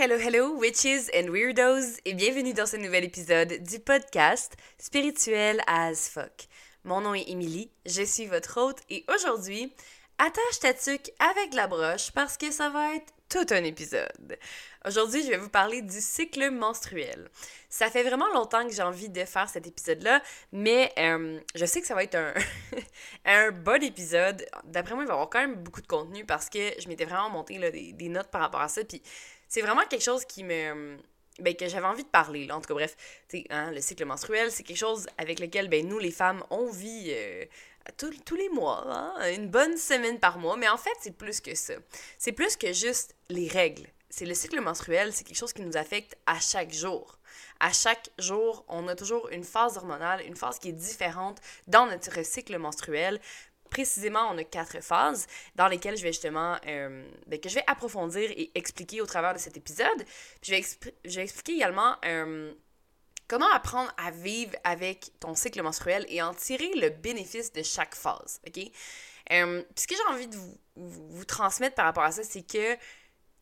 [0.00, 6.08] Hello, hello, witches and weirdos, et bienvenue dans ce nouvel épisode du podcast Spirituel as
[6.08, 6.46] fuck.
[6.84, 9.72] Mon nom est Emily, je suis votre hôte, et aujourd'hui,
[10.18, 14.38] attache ta tuque avec la broche parce que ça va être tout un épisode.
[14.86, 17.28] Aujourd'hui, je vais vous parler du cycle menstruel.
[17.68, 20.22] Ça fait vraiment longtemps que j'ai envie de faire cet épisode-là,
[20.52, 22.32] mais euh, je sais que ça va être un,
[23.24, 24.46] un bon épisode.
[24.62, 27.04] D'après moi, il va y avoir quand même beaucoup de contenu parce que je m'étais
[27.04, 28.84] vraiment monté là, des, des, notes par rapport à ça.
[28.84, 29.02] Puis
[29.48, 30.98] c'est vraiment quelque chose qui me.
[31.40, 32.50] Ben, que j'avais envie de parler.
[32.50, 32.96] En tout cas, bref,
[33.50, 37.10] hein, le cycle menstruel, c'est quelque chose avec lequel ben, nous, les femmes, on vit.
[37.10, 37.44] Euh,
[37.96, 41.54] tous, les mois, hein, une bonne semaine par mois, mais en fait, c'est plus que
[41.54, 41.74] ça.
[42.18, 43.86] C'est plus que juste les règles.
[44.10, 47.18] C'est le cycle menstruel, c'est quelque chose qui nous affecte à chaque jour.
[47.60, 51.86] À chaque jour, on a toujours une phase hormonale, une phase qui est différente dans
[51.86, 53.20] notre cycle menstruel.
[53.70, 57.64] Précisément, on a quatre phases dans lesquelles je vais justement, euh, ben, que je vais
[57.66, 60.04] approfondir et expliquer au travers de cet épisode.
[60.42, 60.64] je, vais
[61.04, 62.52] je vais expliquer également euh,
[63.28, 67.94] comment apprendre à vivre avec ton cycle menstruel et en tirer le bénéfice de chaque
[67.94, 68.58] phase, OK?
[69.30, 70.36] Euh, ce que j'ai envie de
[70.76, 72.76] vous, transmettre par rapport à ça, c'est que,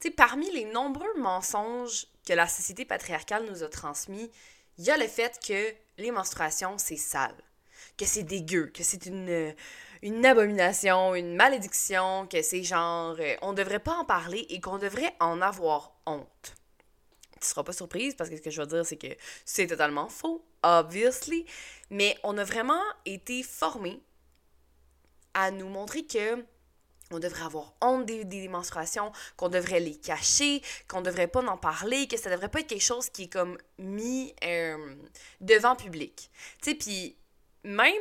[0.00, 4.30] tu parmi les nombreux mensonges que la société patriarcale nous a transmis,
[4.78, 7.36] il y a le fait que les menstruations, c'est sale,
[7.96, 9.54] que c'est dégueu, que c'est une,
[10.02, 14.78] une abomination, une malédiction, que c'est genre, euh, on devrait pas en parler et qu'on
[14.78, 16.54] devrait en avoir honte
[17.40, 20.08] tu seras pas surprise parce que ce que je veux dire, c'est que c'est totalement
[20.08, 21.44] faux, obviously.
[21.90, 24.00] Mais on a vraiment été formés
[25.34, 26.44] à nous montrer que
[27.12, 32.08] on devrait avoir honte des, menstruations, qu'on devrait les cacher, qu'on devrait pas en parler,
[32.08, 34.96] que ça devrait pas être quelque chose qui est comme mis euh,
[35.40, 36.30] devant public.
[36.62, 37.16] Tu sais, puis
[37.62, 37.92] même,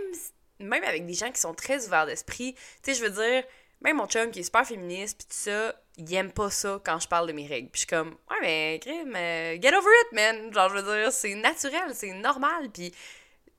[0.59, 2.53] même avec des gens qui sont très ouverts d'esprit,
[2.83, 3.43] tu sais, je veux dire,
[3.81, 6.99] même mon chum qui est super féministe, puis tout ça, il aime pas ça quand
[6.99, 7.69] je parle de mes règles.
[7.69, 10.53] Puis je suis comme, ouais, mais crime, euh, get over it, man.
[10.53, 12.69] Genre, je veux dire, c'est naturel, c'est normal.
[12.73, 12.91] Puis,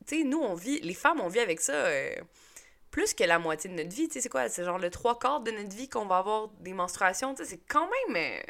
[0.07, 2.15] tu sais, nous, on vit, les femmes, on vit avec ça euh,
[2.91, 4.09] plus que la moitié de notre vie.
[4.09, 4.49] Tu sais, c'est quoi?
[4.49, 7.35] C'est genre le trois quarts de notre vie qu'on va avoir des menstruations?
[7.35, 8.17] Tu sais, c'est quand même.
[8.17, 8.43] Euh,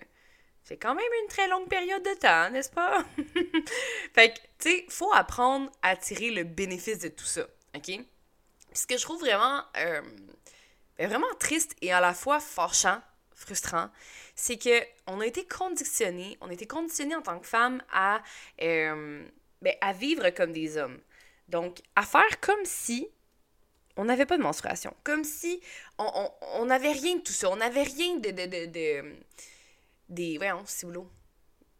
[0.65, 3.05] c'est quand même une très longue période de temps, n'est-ce pas?
[4.15, 7.47] fait que, tu sais, faut apprendre à tirer le bénéfice de tout ça,
[7.77, 8.01] OK?
[8.77, 13.01] Puis ce que je trouve vraiment, ben, vraiment triste et à la fois fâchant
[13.35, 13.89] frustrant,
[14.35, 18.23] c'est que on a été conditionné, on a été conditionné en tant que femme à,
[18.61, 19.27] euh,
[19.63, 21.01] ben, à vivre comme des hommes.
[21.49, 23.09] Donc, à faire comme si
[23.97, 24.95] on n'avait pas de menstruation.
[25.05, 25.63] Comme si
[25.97, 27.49] on n'avait on, rien de tout ça.
[27.49, 29.17] On n'avait rien de, de,
[30.11, 30.37] de.
[30.37, 31.11] Voyons, c'est boulot.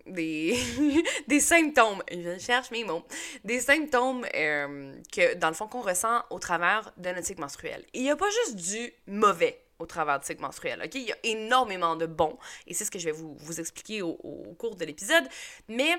[0.07, 0.57] Des,
[1.29, 2.03] des symptômes.
[2.11, 3.05] Je cherche mes mots.
[3.45, 7.85] Des symptômes euh, que, dans le fond, qu'on ressent au travers de notre cycle menstruel.
[7.93, 10.81] Il n'y a pas juste du mauvais au travers du cycle menstruel.
[10.85, 10.95] OK?
[10.95, 14.03] Il y a énormément de bons, et c'est ce que je vais vous, vous expliquer
[14.03, 15.25] au, au cours de l'épisode.
[15.69, 15.97] Mais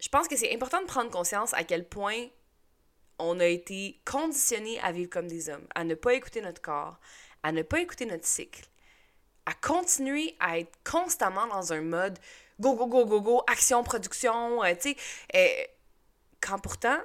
[0.00, 2.26] je pense que c'est important de prendre conscience à quel point
[3.18, 6.98] on a été conditionné à vivre comme des hommes, à ne pas écouter notre corps,
[7.42, 8.66] à ne pas écouter notre cycle,
[9.46, 12.18] à continuer à être constamment dans un mode
[12.60, 14.96] go, go, go, go, go, action, production, euh, tu sais.
[15.34, 15.64] Euh,
[16.40, 16.98] quand pourtant,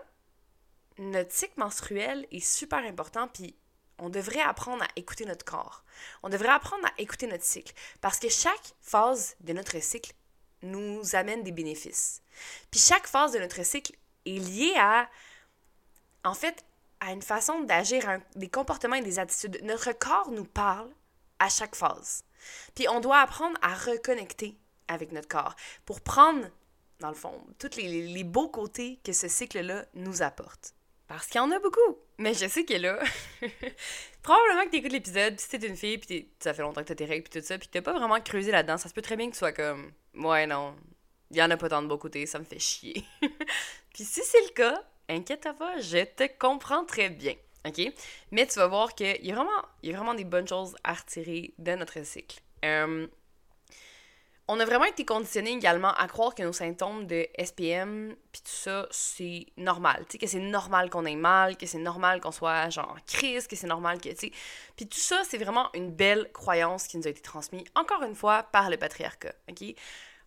[0.98, 3.56] notre cycle menstruel est super important, puis
[4.00, 5.84] on devrait apprendre à écouter notre corps.
[6.24, 7.74] On devrait apprendre à écouter notre cycle.
[8.02, 10.14] Parce que chaque phase de notre cycle
[10.62, 12.22] nous amène des bénéfices.
[12.72, 15.10] Puis chaque phase de notre cycle est liée à,
[16.24, 16.64] en fait,
[17.00, 19.60] à une façon d'agir, des comportements et des attitudes.
[19.64, 20.90] Notre corps nous parle
[21.40, 22.24] à chaque phase.
[22.76, 24.58] Puis on doit apprendre à reconnecter
[24.88, 25.56] avec notre corps
[25.86, 26.46] pour prendre,
[27.00, 30.74] dans le fond, tous les, beaux côtés que ce cycle-là nous apporte.
[31.08, 31.98] Parce qu'il y en a beaucoup.
[32.18, 33.00] Mais je sais que là,
[34.22, 36.96] probablement que t'écoutes l'épisode, pis si t'es une fille, pis ça fait longtemps que t'as
[36.96, 39.16] tes règles, pis tout ça, que t'as pas vraiment creusé là-dedans, ça se peut très
[39.16, 40.76] bien que tu sois comme, ouais, non,
[41.32, 43.04] il y en a pas tant de beaux côtés, ça me fait chier.
[43.94, 47.94] puis si c'est le cas, inquiète pas, je te comprends très bien, ok?
[48.32, 50.94] Mais tu vas voir qu'il y, a vraiment, y a vraiment des bonnes choses à
[50.94, 52.40] retirer de notre cycle.
[52.66, 53.08] Euh,
[54.50, 58.52] on a vraiment été conditionné également à croire que nos symptômes de SPM puis tout
[58.52, 60.06] ça, c'est normal.
[60.08, 63.02] Tu sais, que c'est normal qu'on ait mal, que c'est normal qu'on soit genre en
[63.06, 64.32] crise, que c'est normal que, tu sais.
[64.76, 68.16] Puis tout ça, c'est vraiment une belle croyance qui nous a été transmise, encore une
[68.16, 69.76] fois, par le patriarcat, OK?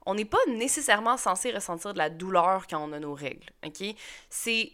[0.06, 3.84] On n'est pas nécessairement censé ressentir de la douleur quand on a nos règles, OK?
[4.28, 4.72] C'est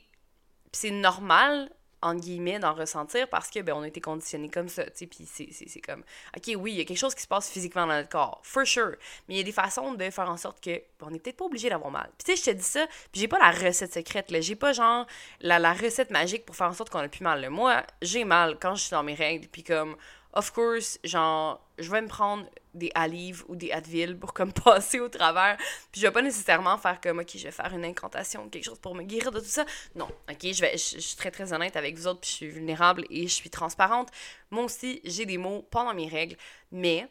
[0.72, 1.70] c'est normal
[2.02, 5.06] en guillemets, d'en ressentir parce que, ben, on a été conditionné comme ça, tu sais,
[5.06, 6.02] puis c'est comme,
[6.36, 8.66] OK, oui, il y a quelque chose qui se passe physiquement dans notre corps, for
[8.66, 8.96] sure,
[9.28, 11.36] mais il y a des façons de faire en sorte que, ben, on n'est peut-être
[11.36, 12.10] pas obligé d'avoir mal.
[12.18, 14.56] Puis tu sais, je te dis ça, puis j'ai pas la recette secrète, là, j'ai
[14.56, 15.06] pas genre
[15.40, 18.58] la, la recette magique pour faire en sorte qu'on a plus mal, Moi, j'ai mal
[18.60, 19.96] quand je suis dans mes règles, puis comme,
[20.36, 25.00] of course, genre, je vais me prendre des Alive ou des Advil pour comme passer
[25.00, 25.56] au travers.
[25.90, 28.64] Puis je vais pas nécessairement faire comme, ok, je vais faire une incantation ou quelque
[28.64, 29.64] chose pour me guérir de tout ça.
[29.94, 32.48] Non, ok, je, vais, je, suis très très honnête avec vous autres, puis je suis
[32.48, 34.10] vulnérable et je suis transparente.
[34.50, 36.36] Moi aussi, j'ai des mots pendant mes règles,
[36.70, 37.08] mais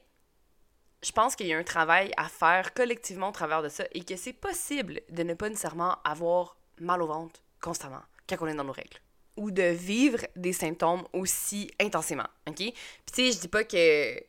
[1.04, 4.04] je pense qu'il y a un travail à faire collectivement au travers de ça et
[4.04, 8.56] que c'est possible de ne pas nécessairement avoir mal au ventre constamment quand on est
[8.56, 9.00] dans nos règles
[9.38, 12.56] ou de vivre des symptômes aussi intensément, OK?
[12.58, 14.20] Puis tu sais, je dis pas que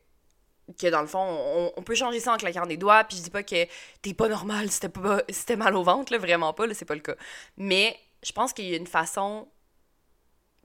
[0.81, 3.31] que dans le fond, on, peut changer ça en claquant des doigts, puis je dis
[3.31, 3.67] pas que
[4.03, 7.01] t'es pas normal si t'as mal au ventre, là, vraiment pas, là, c'est pas le
[7.01, 7.15] cas.
[7.57, 9.47] Mais je pense qu'il y a une façon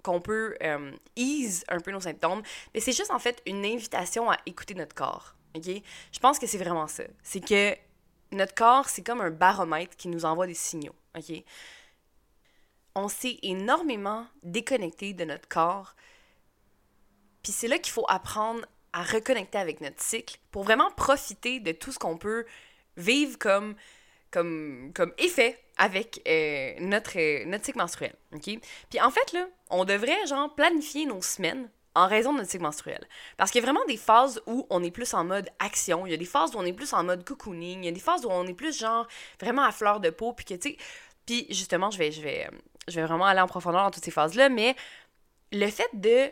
[0.02, 2.42] qu'on peut euh, ease un peu nos symptômes,
[2.74, 5.70] mais c'est juste en fait une invitation à écouter notre corps, ok?
[6.12, 7.04] Je pense que c'est vraiment ça.
[7.22, 7.76] C'est que
[8.32, 11.44] notre corps, c'est comme un baromètre qui nous envoie des signaux, ok?
[12.96, 15.96] On s'est énormément déconnecté de notre corps,
[17.44, 21.72] puis c'est là qu'il faut apprendre à reconnecter avec notre cycle pour vraiment profiter de
[21.72, 22.46] tout ce qu'on peut
[22.98, 23.76] vivre comme,
[24.32, 28.14] comme, comme effet avec euh, notre, euh, notre cycle menstruel.
[28.32, 32.64] Puis en fait, là, on devrait genre planifier nos semaines en raison de notre cycle
[32.64, 33.06] menstruel.
[33.38, 36.12] Parce qu'il y a vraiment des phases où on est plus en mode action, il
[36.12, 38.00] y a des phases où on est plus en mode cocooning, il y a des
[38.00, 39.08] phases où on est plus genre
[39.40, 40.76] vraiment à fleur de peau, puis que tu.
[41.26, 42.50] Puis justement, je vais, je, vais,
[42.88, 44.76] je vais vraiment aller en profondeur dans toutes ces phases-là, mais
[45.52, 46.32] le fait de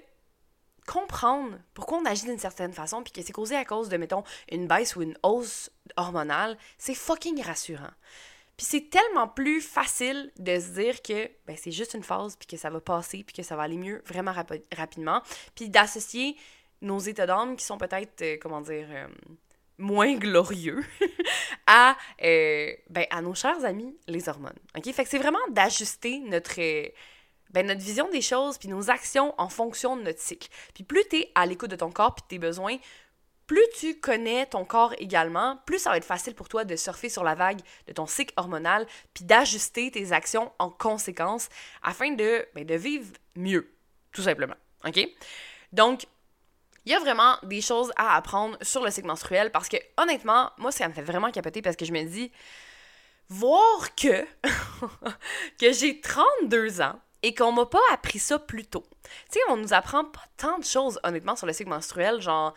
[0.87, 4.23] comprendre pourquoi on agit d'une certaine façon, puis que c'est causé à cause de, mettons,
[4.51, 7.91] une baisse ou une hausse hormonale, c'est fucking rassurant.
[8.57, 12.47] Puis c'est tellement plus facile de se dire que ben, c'est juste une phase, puis
[12.47, 14.33] que ça va passer, puis que ça va aller mieux vraiment
[14.75, 15.21] rapidement,
[15.55, 16.35] puis d'associer
[16.81, 19.07] nos états d'âme qui sont peut-être, euh, comment dire, euh,
[19.79, 20.83] moins glorieux
[21.67, 24.53] à, euh, ben, à nos chers amis, les hormones.
[24.93, 26.59] Fait que c'est vraiment d'ajuster notre
[27.51, 30.49] ben, notre vision des choses puis nos actions en fonction de notre cycle.
[30.73, 32.77] Puis plus tu es à l'écoute de ton corps puis de tes besoins,
[33.47, 37.09] plus tu connais ton corps également, plus ça va être facile pour toi de surfer
[37.09, 38.85] sur la vague de ton cycle hormonal
[39.15, 41.49] puis d'ajuster tes actions en conséquence
[41.81, 43.73] afin de, ben, de vivre mieux,
[44.11, 44.55] tout simplement.
[44.85, 44.99] OK?
[45.73, 46.05] Donc,
[46.89, 50.49] il y a vraiment des choses à apprendre sur le cycle menstruel parce que honnêtement,
[50.57, 52.31] moi, ça me fait vraiment capoter parce que je me dis,
[53.29, 54.25] voir que,
[55.61, 58.85] que j'ai 32 ans, et qu'on m'a pas appris ça plus tôt.
[59.03, 62.21] Tu sais, on nous apprend pas tant de choses, honnêtement, sur le cycle menstruel.
[62.21, 62.55] Genre,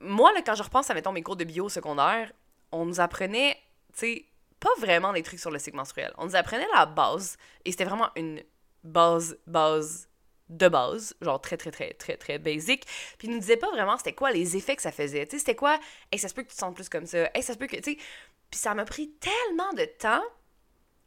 [0.00, 2.32] moi, là, quand je repense à, mettons, mes cours de bio secondaire,
[2.72, 3.56] on nous apprenait,
[3.92, 4.26] tu sais,
[4.60, 6.12] pas vraiment des trucs sur le cycle menstruel.
[6.18, 8.42] On nous apprenait la base, et c'était vraiment une
[8.82, 10.08] base, base
[10.48, 12.84] de base, genre très, très, très, très, très basic.
[13.18, 15.26] Puis ils nous disaient pas vraiment c'était quoi les effets que ça faisait.
[15.26, 15.78] Tu sais, c'était quoi,
[16.12, 17.66] hey, ça se peut que tu te sentes plus comme ça, hey, ça se peut
[17.66, 17.98] que, tu sais.
[18.50, 20.22] Puis ça m'a pris tellement de temps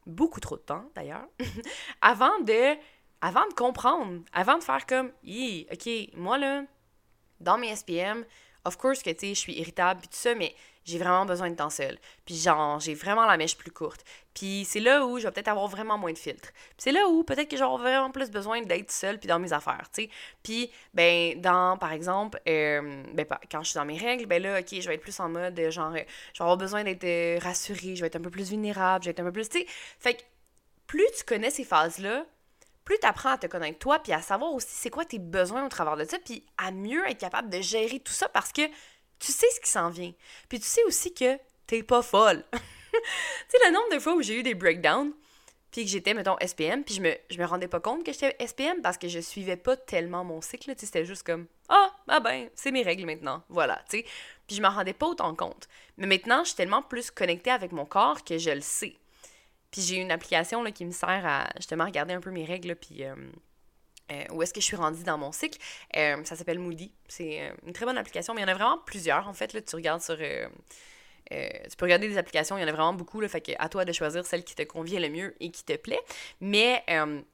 [0.06, 1.26] beaucoup trop de temps d'ailleurs,
[2.00, 2.76] avant de
[3.22, 6.64] avant de comprendre, avant de faire comme, ok, moi là,
[7.38, 8.24] dans mes SPM,
[8.64, 10.54] of course que tu sais, je suis irritable puis tout ça, mais
[10.90, 11.98] j'ai vraiment besoin de temps seul.
[12.24, 14.04] Puis genre, j'ai vraiment la mèche plus courte.
[14.34, 16.52] Puis c'est là où je vais peut-être avoir vraiment moins de filtres.
[16.52, 19.52] Puis c'est là où peut-être que j'aurai vraiment plus besoin d'être seule puis dans mes
[19.52, 20.10] affaires, tu sais.
[20.42, 24.60] Puis, ben, dans, par exemple, euh, ben, quand je suis dans mes règles, ben là,
[24.60, 26.06] OK, je vais être plus en mode, genre, je vais
[26.40, 29.20] avoir besoin d'être euh, rassurée, je vais être un peu plus vulnérable, je vais être
[29.20, 29.66] un peu plus, tu sais.
[29.98, 30.22] Fait que
[30.86, 32.24] plus tu connais ces phases-là,
[32.84, 35.64] plus tu apprends à te connaître toi, puis à savoir aussi c'est quoi tes besoins
[35.64, 38.62] au travers de ça, puis à mieux être capable de gérer tout ça parce que
[39.20, 40.12] tu sais ce qui s'en vient.
[40.48, 42.44] Puis tu sais aussi que t'es pas folle.
[42.52, 42.58] tu
[43.48, 45.12] sais, le nombre de fois où j'ai eu des breakdowns,
[45.70, 48.82] puis que j'étais, mettons, SPM, puis je me, me rendais pas compte que j'étais SPM
[48.82, 52.48] parce que je suivais pas tellement mon cycle, tu c'était juste comme «Ah, ah ben,
[52.56, 54.02] c'est mes règles maintenant, voilà», tu.
[54.48, 55.68] Puis je m'en rendais pas autant compte.
[55.96, 58.96] Mais maintenant, je suis tellement plus connectée avec mon corps que je le sais.
[59.70, 62.74] Puis j'ai une application là, qui me sert à justement regarder un peu mes règles,
[62.74, 63.04] puis...
[63.04, 63.14] Euh,
[64.10, 65.58] euh, où est-ce que je suis rendue dans mon cycle?
[65.96, 66.92] Euh, ça s'appelle Moody.
[67.08, 69.52] C'est euh, une très bonne application, mais il y en a vraiment plusieurs, en fait.
[69.52, 70.16] Là, tu regardes sur...
[70.16, 73.68] tu peux regarder des applications, il y en a vraiment beaucoup, là, fait que à
[73.68, 76.00] toi de choisir celle qui te convient le mieux et qui te plaît.
[76.40, 76.84] Mais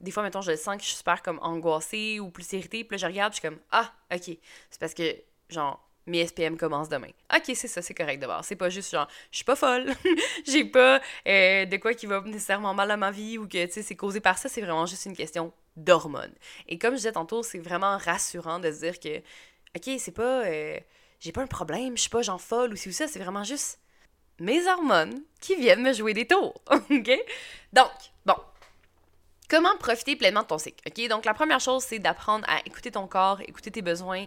[0.01, 2.97] des fois, mettons, je sens que je suis super comme angoissée ou plus irritée, puis
[2.97, 4.37] là, je regarde, je suis comme Ah, ok.
[4.69, 5.15] C'est parce que,
[5.49, 7.09] genre, mes SPM commencent demain.
[7.35, 8.45] Ok, c'est ça, c'est correct de voir.
[8.45, 9.91] C'est pas juste genre, je suis pas folle,
[10.47, 13.81] j'ai pas de quoi qui va nécessairement mal à ma vie ou que, tu sais,
[13.81, 16.33] c'est causé par ça, c'est vraiment juste une question d'hormones.
[16.67, 19.19] Et comme je disais tantôt, c'est vraiment rassurant de se dire que,
[19.77, 20.45] OK, c'est pas.
[20.45, 20.77] Euh,
[21.19, 23.43] j'ai pas un problème, je suis pas genre folle ou si ou ça, c'est vraiment
[23.43, 23.79] juste
[24.39, 26.61] mes hormones qui viennent me jouer des tours.
[26.71, 27.11] OK?
[27.73, 27.91] Donc,
[28.25, 28.35] bon.
[29.49, 30.83] Comment profiter pleinement de ton cycle?
[30.85, 31.07] OK?
[31.07, 34.25] Donc, la première chose, c'est d'apprendre à écouter ton corps, écouter tes besoins,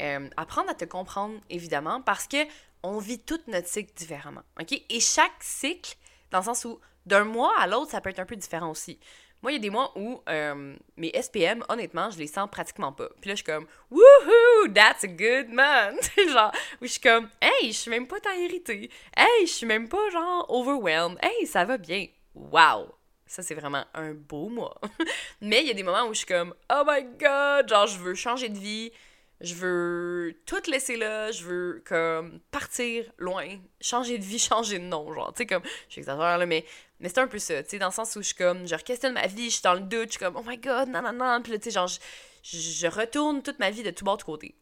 [0.00, 2.38] euh, apprendre à te comprendre, évidemment, parce que
[2.82, 4.42] on vit toute notre cycle différemment.
[4.58, 4.72] OK?
[4.88, 5.96] Et chaque cycle,
[6.30, 8.98] dans le sens où d'un mois à l'autre, ça peut être un peu différent aussi.
[9.42, 12.92] Moi, il y a des mois où euh, mes SPM, honnêtement, je les sens pratiquement
[12.92, 13.08] pas.
[13.20, 16.10] Puis là, je suis comme, woohoo, that's a good month.
[16.32, 18.90] genre, où je suis comme, hey, je suis même pas tant irritée.
[19.16, 21.18] Hey, je suis même pas, genre, overwhelmed.
[21.22, 22.06] Hey, ça va bien.
[22.34, 22.94] Wow.
[23.26, 24.78] Ça, c'est vraiment un beau mois.
[25.40, 27.98] Mais il y a des moments où je suis comme, oh my god, genre, je
[27.98, 28.92] veux changer de vie
[29.40, 33.46] je veux tout laisser là, je veux comme partir loin,
[33.80, 36.64] changer de vie, changer de nom, genre, tu sais, comme, j'exagère là, mais,
[37.00, 38.76] mais c'est un peu ça, tu sais, dans le sens où je suis comme, je
[38.76, 41.00] questionne ma vie, je suis dans le doute, je suis comme, oh my god, non,
[41.02, 41.98] non, non, puis là, tu sais, genre, je,
[42.42, 44.54] je, retourne toute ma vie de tout bord, de côté.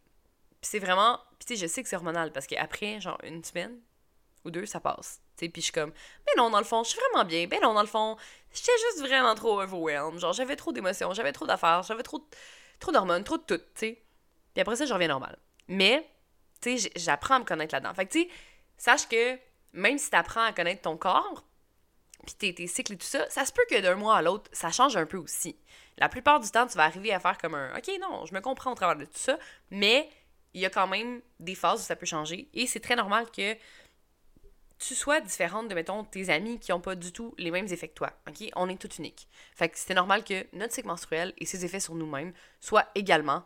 [0.61, 3.43] Puis c'est vraiment, puis tu sais, je sais que c'est hormonal, parce qu'après, genre, une
[3.43, 3.81] semaine
[4.45, 5.91] ou deux, ça passe, tu sais, puis je suis comme,
[6.27, 8.17] mais non, dans le fond, je suis vraiment bien, ben non, dans le fond,
[8.53, 12.25] j'étais juste vraiment trop overwhelmed, genre, j'avais trop d'émotions, j'avais trop d'affaires, j'avais trop,
[12.79, 14.03] trop d'hormones, trop de tout, tu sais.
[14.55, 15.37] Puis après ça, je reviens normal.
[15.67, 16.09] Mais,
[16.61, 17.95] tu sais, j'apprends à me connaître là-dedans.
[17.95, 18.29] Fait que, tu sais,
[18.77, 19.39] sache que
[19.73, 21.45] même si tu apprends à connaître ton corps,
[22.27, 24.51] puis tes, tes cycles et tout ça, ça se peut que d'un mois à l'autre,
[24.53, 25.57] ça change un peu aussi.
[25.99, 28.41] La plupart du temps, tu vas arriver à faire comme un OK, non, je me
[28.41, 29.39] comprends au travers de tout ça,
[29.71, 30.09] mais
[30.55, 32.49] il y a quand même des phases où ça peut changer.
[32.55, 33.57] Et c'est très normal que
[34.79, 37.89] tu sois différente de, mettons, tes amis qui n'ont pas du tout les mêmes effets
[37.89, 38.13] que toi.
[38.29, 38.49] OK?
[38.55, 39.29] On est tout unique.
[39.55, 43.43] Fait que c'est normal que notre cycle menstruel et ses effets sur nous-mêmes soient également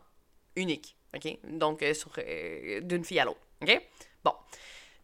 [0.55, 0.95] uniques.
[1.15, 1.37] OK?
[1.43, 3.41] Donc, euh, euh, d'une fille à l'autre.
[3.61, 3.81] OK?
[4.23, 4.33] Bon.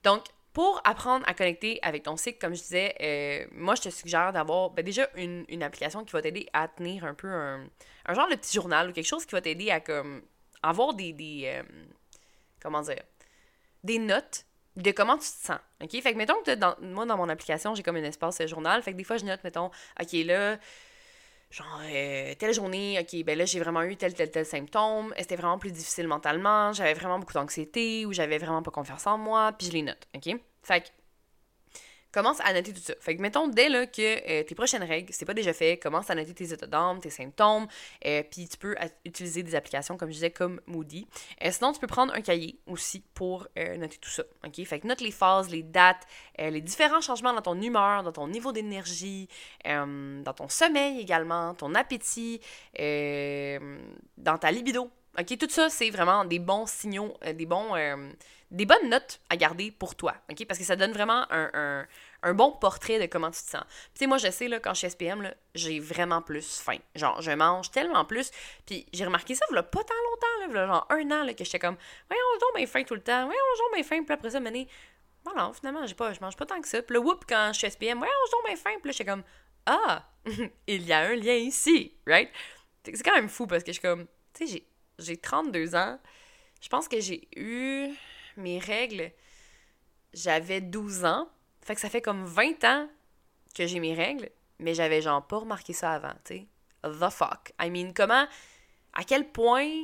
[0.03, 0.23] Donc,
[0.59, 4.33] pour apprendre à connecter avec ton cycle, comme je disais, euh, moi, je te suggère
[4.33, 7.63] d'avoir ben, déjà une, application qui va t'aider à tenir un peu un,
[8.09, 10.21] genre de petit journal ou quelque chose qui va t'aider à comme
[10.61, 11.61] avoir des, des
[12.61, 13.01] comment dire,
[13.85, 14.43] des notes
[14.75, 15.59] de comment tu te sens.
[15.81, 15.91] OK?
[15.91, 18.83] Fait que, mettons que moi, dans mon application, j'ai comme un espace journal.
[18.83, 20.57] Fait que des fois, je note, mettons, OK, là,
[21.51, 25.37] genre, euh, telle journée, ok, ben là, j'ai vraiment eu tel, tel, tel symptôme, c'était
[25.37, 29.53] vraiment plus difficile mentalement, j'avais vraiment beaucoup d'anxiété, ou j'avais vraiment pas confiance en moi,
[29.57, 30.37] puis je les note, ok?
[30.63, 30.87] Fait que
[32.11, 32.93] commence à noter tout ça.
[32.99, 36.09] Fait que mettons, dès là que euh, tes prochaines règles, c'est pas déjà fait, commence
[36.09, 37.67] à noter tes états d'âme, tes symptômes,
[38.05, 38.75] euh, puis tu peux
[39.05, 41.07] utiliser des applications, comme je disais, comme Moody.
[41.43, 44.65] Euh, sinon, tu peux prendre un cahier aussi pour noter tout ça, ok?
[44.65, 46.05] Fait que note les phases, les dates,
[46.37, 49.27] les différents changements dans ton humeur, dans ton niveau d'énergie,
[49.65, 52.41] dans ton sommeil également, ton appétit,
[52.77, 54.89] dans ta libido,
[55.19, 55.37] ok?
[55.37, 57.75] Tout ça, c'est vraiment des bons signaux, des bons
[58.51, 60.45] des bonnes notes à garder pour toi, OK?
[60.47, 63.63] Parce que ça donne vraiment un, bon portrait de comment tu te sens.
[63.93, 66.77] Tu sais, moi, je sais, là, quand je suis SPM, j'ai vraiment plus faim.
[66.95, 68.31] Genre, je mange tellement plus.
[68.65, 71.59] Puis j'ai remarqué ça, là, pas tant longtemps, là, genre un an, là, que j'étais
[71.59, 71.77] comme,
[72.09, 72.23] voyons,
[72.57, 74.03] j'ai faim tout le temps, voyons, j'ai bien faim.
[74.03, 74.67] Puis après ça, mener,
[75.23, 76.81] voilà, finalement, j'ai pas, je mange pas tant que ça.
[76.81, 78.77] Puis le whoop, quand je suis SPM, voyons, j'ai bien faim.
[78.81, 79.23] Puis là, j'étais comme,
[79.65, 80.09] ah,
[80.67, 82.29] il y a un lien ici, right?
[82.83, 84.63] C'est quand même fou parce que je suis comme, tu sais,
[84.97, 85.99] j'ai 32 ans.
[86.61, 87.93] Je pense que j'ai eu
[88.39, 89.11] mes règles,
[90.13, 91.29] j'avais 12 ans.
[91.61, 92.89] Fait que ça fait comme 20 ans
[93.55, 94.29] que j'ai mes règles,
[94.59, 96.47] mais j'avais genre pas remarqué ça avant, tu sais.
[96.83, 97.51] The fuck.
[97.61, 98.25] I mean, comment,
[98.93, 99.83] à quel point,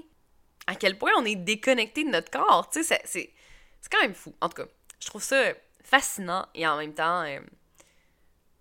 [0.67, 3.33] à quel point on est déconnecté de notre corps, tu sais, c'est,
[3.91, 4.33] quand même fou.
[4.41, 4.69] En tout cas,
[4.99, 7.39] je trouve ça fascinant et en même temps, euh,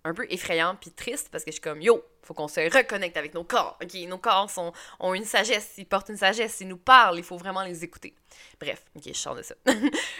[0.03, 3.17] un peu effrayant puis triste parce que je suis comme yo, faut qu'on se reconnecte
[3.17, 3.77] avec nos corps.
[4.07, 4.51] Nos corps
[4.99, 8.15] ont une sagesse, ils portent une sagesse, ils nous parlent, il faut vraiment les écouter.
[8.59, 9.55] Bref, OK, je sors de ça.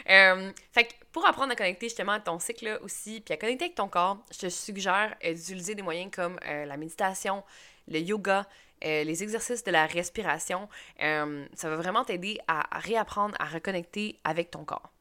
[0.07, 3.65] Euh, fait que pour apprendre à connecter justement à ton cycle aussi, puis à connecter
[3.65, 7.43] avec ton corps, je te suggère euh, d'utiliser des moyens comme euh, la méditation,
[7.87, 8.45] le yoga,
[8.83, 10.69] les exercices de la respiration.
[10.99, 14.91] ça va vraiment t'aider à, réapprendre à reconnecter avec ton corps.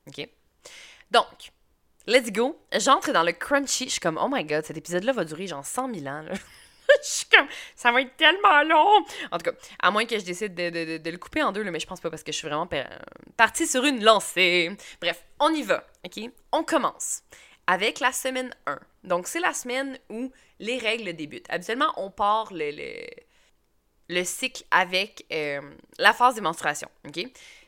[1.10, 1.52] Donc,
[2.06, 2.58] Let's go.
[2.76, 3.86] J'entre dans le crunchy.
[3.86, 6.24] Je suis comme, oh my god, cet épisode-là va durer genre 100 000 ans.
[7.02, 9.04] je suis comme, ça va être tellement long.
[9.30, 11.86] En tout cas, à moins que je décide de, le couper en deux, mais je
[11.86, 12.68] pense pas parce que je suis vraiment
[13.36, 14.70] partie sur une lancée.
[15.00, 16.30] Bref, on y va, OK?
[16.52, 17.22] On commence
[17.66, 18.78] avec la semaine 1.
[19.04, 21.46] Donc, c'est la semaine où les règles débutent.
[21.48, 23.06] Habituellement, on part le,
[24.08, 25.60] le, cycle avec euh,
[25.98, 27.26] la phase des menstruations, OK?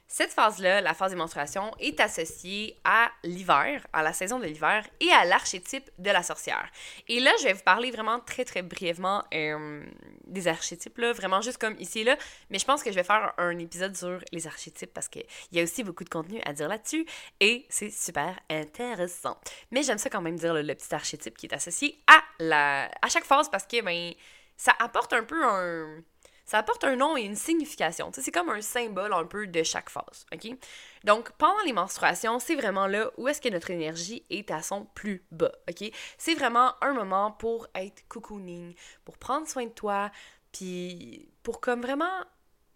[0.08, 4.86] Cette phase-là, la phase des menstruations, est associée à l'hiver, à la saison de l'hiver
[5.00, 6.70] et à l'archétype de la sorcière.
[7.08, 9.84] Et là, je vais vous parler vraiment très très brièvement euh,
[10.26, 12.16] des archétypes, là, vraiment juste comme ici et là,
[12.50, 15.60] mais je pense que je vais faire un épisode sur les archétypes parce qu'il y
[15.60, 17.04] a aussi beaucoup de contenu à dire là-dessus
[17.40, 19.38] et c'est super intéressant.
[19.72, 23.08] Mais j'aime ça quand même dire le petit archétype qui est associé à, la, à
[23.08, 24.12] chaque phase parce que ben,
[24.56, 26.02] ça apporte un peu un
[26.46, 28.10] ça apporte un nom et une signification.
[28.12, 30.24] C'est comme un symbole un peu de chaque phase.
[30.32, 30.56] OK?
[31.04, 34.84] Donc, pendant les menstruations, c'est vraiment là où est-ce que notre énergie est à son
[34.84, 35.52] plus bas.
[35.68, 35.90] OK?
[36.18, 38.74] C'est vraiment un moment pour être cocooning,
[39.04, 40.10] pour prendre soin de toi,
[40.52, 42.24] puis pour comme vraiment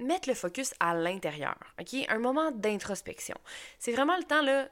[0.00, 1.59] mettre le focus à l'intérieur.
[1.81, 1.95] OK?
[2.09, 3.37] Un moment d'introspection.
[3.79, 4.69] C'est vraiment le temps là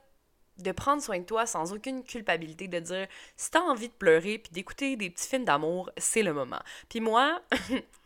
[0.59, 4.39] de prendre soin de toi sans aucune culpabilité, de dire si t'as envie de pleurer
[4.39, 6.59] puis d'écouter des petits films d'amour, c'est le moment.
[6.89, 7.41] Puis moi,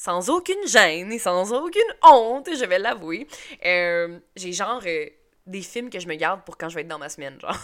[0.00, 3.28] sans aucune gêne et sans aucune honte, je vais l'avouer,
[3.66, 5.06] euh, j'ai genre euh,
[5.46, 7.54] des films que je me garde pour quand je vais être dans ma semaine, genre.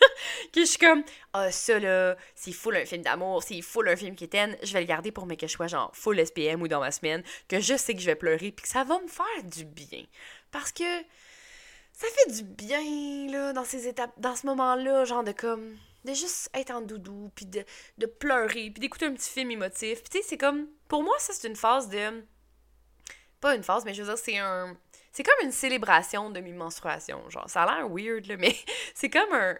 [0.54, 3.96] que je suis comme, ah, ça là, s'il full un film d'amour, s'il full un
[3.96, 6.62] film qui est je vais le garder pour mes que je sois genre full SPM
[6.62, 8.98] ou dans ma semaine, que je sais que je vais pleurer puis que ça va
[8.98, 10.04] me faire du bien.
[10.50, 10.84] Parce que
[11.92, 16.14] ça fait du bien, là, dans ces étapes, dans ce moment-là, genre de comme, de
[16.14, 17.64] juste être en doudou, puis de,
[17.98, 20.02] de pleurer, puis d'écouter un petit film émotif.
[20.02, 22.24] Puis tu sais, c'est comme, pour moi, ça, c'est une phase de,
[23.40, 24.76] pas une phase, mais je veux dire, c'est un,
[25.12, 28.56] c'est comme une célébration de mes menstruations, genre, ça a l'air weird, là, mais
[28.94, 29.56] c'est comme un,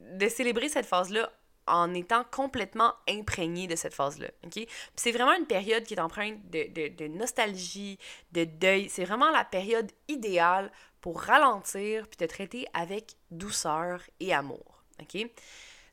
[0.00, 1.30] de célébrer cette phase-là
[1.66, 4.28] en étant complètement imprégné de cette phase-là.
[4.44, 4.66] OK?
[4.96, 7.98] c'est vraiment une période qui est empreinte de, de nostalgie,
[8.32, 8.88] de deuil.
[8.88, 14.82] C'est vraiment la période idéale pour ralentir puis te traiter avec douceur et amour.
[15.00, 15.30] OK?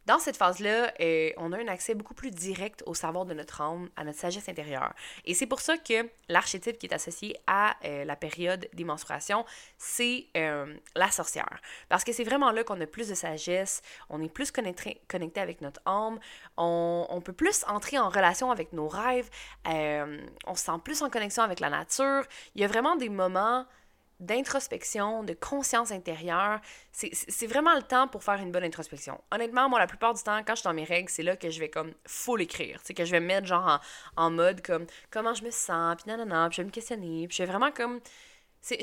[0.08, 3.60] Dans cette phase-là, euh, on a un accès beaucoup plus direct au savoir de notre
[3.60, 4.94] âme, à notre sagesse intérieure.
[5.26, 9.44] Et c'est pour ça que l'archétype qui est associé à euh, la période des menstruations,
[9.78, 11.60] c'est euh, la sorcière.
[11.90, 15.02] Parce que c'est vraiment là qu'on a plus de sagesse, on est plus connecté,
[15.36, 16.20] avec notre âme,
[16.56, 19.30] on, on, peut plus entrer en relation avec nos rêves,
[19.66, 22.24] on se sent plus en connexion avec la nature.
[22.56, 23.66] Il y a vraiment des moments
[24.20, 26.60] d'introspection, de conscience intérieure.
[26.92, 29.22] C'est vraiment le temps pour faire une bonne introspection.
[29.32, 31.50] Honnêtement, moi, la plupart du temps, quand je suis dans mes règles, c'est là que
[31.50, 32.80] je vais comme full écrire.
[32.84, 33.80] C'est que je vais me mettre genre
[34.16, 37.38] en, mode comme comment je me sens, puis nanana, puis je vais me questionner, puis
[37.38, 38.00] je vais vraiment comme.
[38.68, 38.76] Tu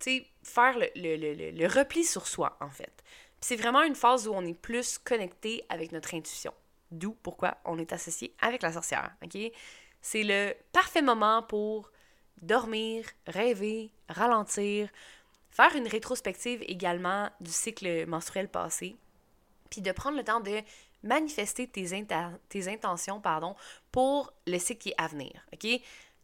[0.00, 3.02] sais, faire le, le, le, le, repli sur soi, en fait.
[3.40, 6.52] C'est vraiment une phase où on est plus connecté avec notre intuition.
[6.90, 9.36] D'où pourquoi on est associé avec la sorcière, OK?
[10.00, 11.90] C'est le parfait moment pour
[12.42, 14.88] dormir, rêver, ralentir,
[15.50, 18.96] faire une rétrospective également du cycle menstruel passé,
[19.70, 20.60] puis de prendre le temps de
[21.02, 22.06] manifester tes,
[22.48, 23.54] tes intentions pardon,
[23.92, 25.32] pour le cycle qui est à venir.
[25.52, 25.68] OK?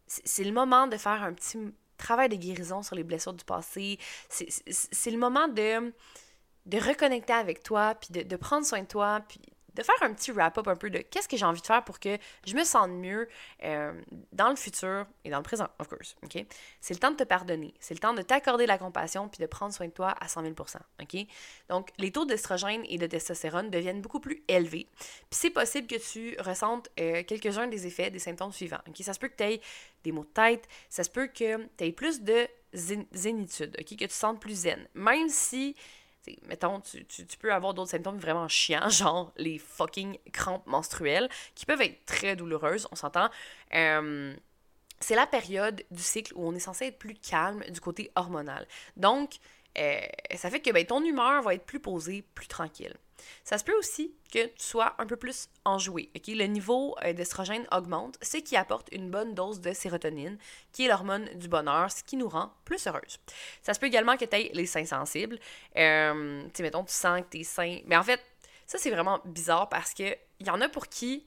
[0.07, 1.59] C'est le moment de faire un petit
[1.97, 3.99] travail de guérison sur les blessures du passé.
[4.29, 5.93] C'est le moment de,
[6.67, 9.21] de reconnecter avec toi, puis de, de prendre soin de toi,
[9.75, 11.99] de faire un petit wrap-up un peu de qu'est-ce que j'ai envie de faire pour
[11.99, 13.29] que je me sente mieux
[13.65, 13.93] euh,
[14.33, 16.45] dans le futur et dans le présent, of course, OK?
[16.81, 19.47] C'est le temps de te pardonner, c'est le temps de t'accorder la compassion puis de
[19.47, 20.55] prendre soin de toi à 100 000
[21.03, 21.27] OK?
[21.69, 24.89] Donc, les taux d'estrogène et de testostérone deviennent beaucoup plus élevés.
[25.31, 28.81] Puis c'est possible que tu ressentes euh, quelques-uns des effets, des symptômes suivants?
[29.01, 29.61] Ça se peut que tu aies
[30.03, 33.85] des maux de tête, ça se peut que tu aies plus de zénitude, OK?
[33.85, 34.89] Que tu te sentes plus zen.
[34.95, 35.77] Même si
[36.47, 37.05] mettons, tu,
[37.39, 42.37] peux avoir d'autres symptômes vraiment chiants, genre les fucking crampes menstruelles, qui peuvent être très
[42.37, 43.29] douloureuses, on s'entend.
[43.75, 44.35] Euh,
[45.01, 48.67] c'est la période du cycle où on est censé être plus calme du côté hormonal.
[48.97, 49.37] Donc,
[49.79, 50.01] euh,
[50.37, 52.95] ça fait que ben, ton humeur va être plus posée, plus tranquille.
[53.45, 56.11] Ça se peut aussi que tu sois un peu plus enjoué.
[56.17, 56.27] ok?
[56.29, 60.39] Le niveau euh, d'estrogène augmente, ce qui apporte une bonne dose de sérotonine,
[60.73, 63.19] qui est l'hormone du bonheur, ce qui nous rend plus heureuse.
[63.63, 65.39] Ça se peut également que tu aies les seins sensibles.
[65.77, 67.81] Euh, tu mettons, tu sens que tes seins.
[67.87, 68.21] Mais en fait,
[68.67, 71.27] ça, c'est vraiment bizarre parce que il y en a pour qui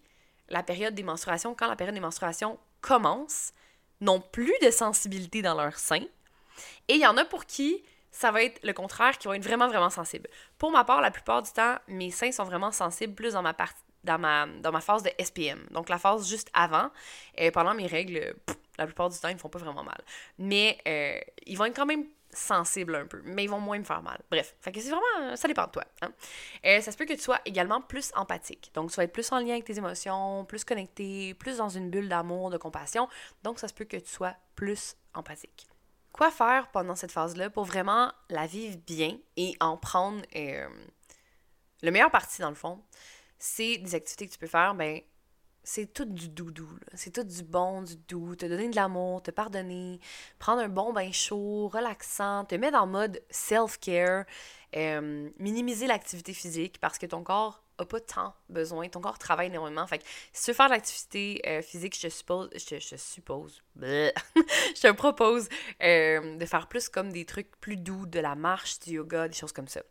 [0.49, 3.51] la période des menstruations, quand la période des menstruations commence,
[4.01, 6.05] n'ont plus de sensibilité dans leurs seins.
[6.87, 7.83] Et il y en a pour qui
[8.17, 10.27] ça va être le contraire, qui va être vraiment, vraiment sensible.
[10.57, 13.55] Pour ma part, la plupart du temps, mes seins sont vraiment sensibles plus dans ma
[14.03, 15.67] dans ma, phase de SPM.
[15.71, 16.89] Donc la phase juste avant.
[17.35, 18.33] et pendant mes règles,
[18.79, 20.01] la plupart du temps, ils me font pas vraiment mal.
[20.39, 23.83] Mais euh, ils vont être quand même sensibles un peu, mais ils vont moins me
[23.83, 24.19] faire mal.
[24.31, 25.83] Bref, fait que c'est vraiment, ça dépend de toi.
[26.01, 26.11] Hein.
[26.65, 28.71] Euh, ça se peut que tu sois également plus empathique.
[28.73, 31.89] Donc, tu vas être plus en lien avec tes émotions, plus connecté, plus dans une
[31.89, 33.07] bulle d'amour, de compassion.
[33.43, 35.67] Donc, ça se peut que tu sois plus empathique.
[36.17, 40.67] Quoi faire pendant cette phase-là pour vraiment la vivre bien et en prendre euh,
[41.83, 42.81] le meilleur parti, dans le fond?
[43.37, 44.99] C'est des activités que tu peux faire, ben,
[45.63, 46.67] c'est tout du doudou.
[46.95, 48.35] C'est tout du bon, du doux.
[48.35, 49.99] Te donner de l'amour, te pardonner,
[50.39, 54.25] prendre un bon bain chaud, relaxant, te mettre en mode self-care,
[54.75, 58.87] euh, minimiser l'activité physique parce que ton corps a pas tant besoin.
[58.89, 59.85] Ton corps travaille énormément.
[59.87, 62.97] Fait que si tu veux faire de l'activité euh, physique, je te suppose, je te,
[62.97, 65.47] suppose, je te propose
[65.83, 69.35] euh, de faire plus comme des trucs plus doux, de la marche, du yoga, des
[69.35, 69.81] choses comme ça.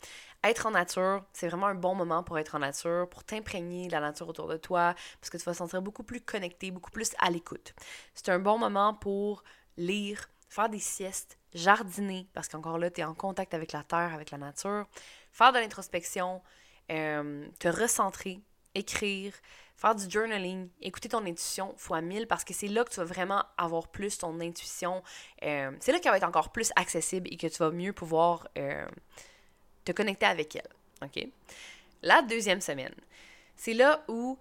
[0.45, 3.93] Être en nature, c'est vraiment un bon moment pour être en nature, pour t'imprégner de
[3.93, 6.91] la nature autour de toi, parce que tu vas te sentir beaucoup plus connecté, beaucoup
[6.91, 7.75] plus à l'écoute.
[8.15, 9.43] C'est un bon moment pour
[9.77, 14.13] lire, faire des siestes, jardiner, parce qu'encore là, tu es en contact avec la terre,
[14.15, 14.87] avec la nature,
[15.33, 16.43] faire de l'introspection,
[16.91, 18.41] euh, te recentrer,
[18.75, 19.33] écrire,
[19.77, 23.05] faire du journaling, écouter ton intuition fois 1000 parce que c'est là que tu vas
[23.05, 25.03] vraiment avoir plus ton intuition.
[25.43, 28.49] Euh, c'est là qu'elle va être encore plus accessible et que tu vas mieux pouvoir
[28.59, 28.87] euh,
[29.85, 31.31] te connecter avec elle.
[32.03, 32.95] La deuxième semaine,
[33.55, 34.39] c'est là où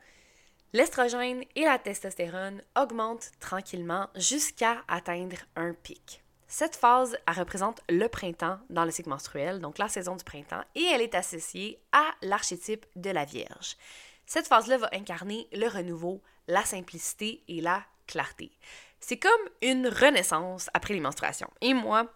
[0.74, 6.25] l'estrogène et la testostérone augmentent tranquillement jusqu'à atteindre un pic.
[6.48, 10.84] Cette phase, représente le printemps dans le cycle menstruel, donc la saison du printemps, et
[10.84, 13.78] elle est associée à l'archétype de la Vierge.
[14.26, 18.52] Cette phase-là va incarner le renouveau, la simplicité et la clarté.
[19.00, 19.32] C'est comme
[19.62, 21.52] une renaissance après les menstruations.
[21.62, 22.08] Et moi,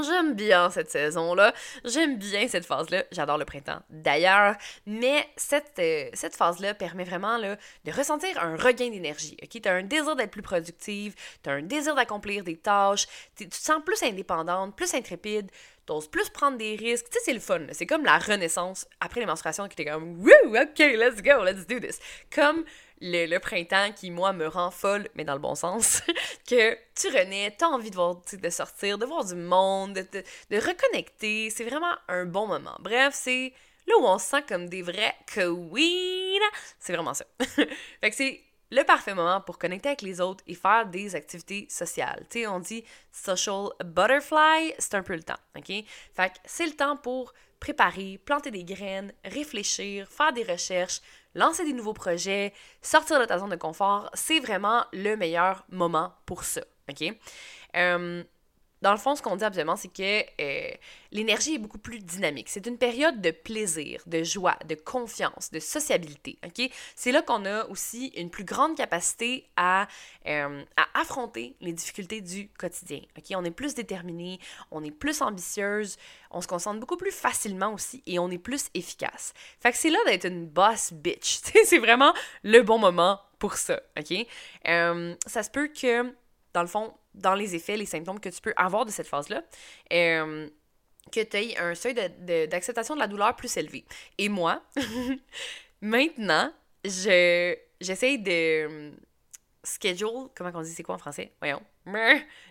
[0.00, 1.52] J'aime bien cette saison-là,
[1.84, 7.36] j'aime bien cette phase-là, j'adore le printemps d'ailleurs, mais cette, euh, cette phase-là permet vraiment
[7.36, 9.36] là, de ressentir un regain d'énergie.
[9.42, 9.60] ok?
[9.62, 13.46] Tu as un désir d'être plus productive, tu as un désir d'accomplir des tâches, tu
[13.46, 15.50] te sens plus indépendante, plus intrépide,
[15.86, 17.06] tu oses plus prendre des risques.
[17.10, 17.60] Tu sais, c'est le fun.
[17.72, 21.66] C'est comme la renaissance après les menstruations qui était comme Woo, ok, let's go, let's
[21.66, 21.98] do this.
[22.34, 22.64] Comme
[23.02, 26.02] le, printemps qui, moi, me rend folle, mais dans le bon sens,
[26.48, 30.56] que tu renais, t'as envie de, voir, de sortir, de voir du monde, de, de,
[30.56, 31.50] reconnecter.
[31.50, 32.76] C'est vraiment un bon moment.
[32.80, 33.52] Bref, c'est
[33.86, 35.50] là où on se sent comme des vrais queens.
[36.78, 37.24] C'est vraiment ça.
[37.40, 41.66] fait que c'est le parfait moment pour connecter avec les autres et faire des activités
[41.68, 42.24] sociales.
[42.30, 45.66] Tu sais, on dit social butterfly, c'est un peu le temps, OK?
[45.66, 51.00] Fait que c'est le temps pour préparer, planter des graines, réfléchir, faire des recherches,
[51.34, 56.14] lancer des nouveaux projets, sortir de ta zone de confort, c'est vraiment le meilleur moment
[56.26, 56.62] pour ça.
[56.90, 57.14] OK?
[57.76, 58.22] Euh,
[58.82, 60.70] dans le fond, ce qu'on dit absolument, c'est que euh,
[61.12, 62.48] l'énergie est beaucoup plus dynamique.
[62.48, 66.38] C'est une période de plaisir, de joie, de confiance, de sociabilité.
[66.44, 66.68] OK?
[66.96, 69.86] C'est là qu'on a aussi une plus grande capacité à,
[70.26, 73.00] euh, à affronter les difficultés du quotidien.
[73.16, 73.24] OK?
[73.36, 74.40] On est plus déterminé,
[74.72, 75.96] on est plus ambitieuse,
[76.32, 79.32] on se concentre beaucoup plus facilement aussi et on est plus efficace.
[79.60, 81.40] Fait que c'est là d'être une boss bitch.
[81.64, 83.80] c'est vraiment le bon moment pour ça.
[83.98, 84.26] OK?
[84.68, 86.14] Euh, ça se peut que,
[86.54, 89.42] dans le fond, dans les effets, les symptômes que tu peux avoir de cette phase-là,
[89.92, 90.48] euh,
[91.10, 91.94] que tu aies un seuil
[92.48, 93.84] d'acceptation de, la douleur plus élevé.
[94.18, 94.62] Et moi,
[95.80, 96.52] maintenant,
[96.84, 98.90] je j'essaye de euh,
[99.64, 101.32] schedule, comment on dit, c'est quoi en français?
[101.40, 101.62] Voyons.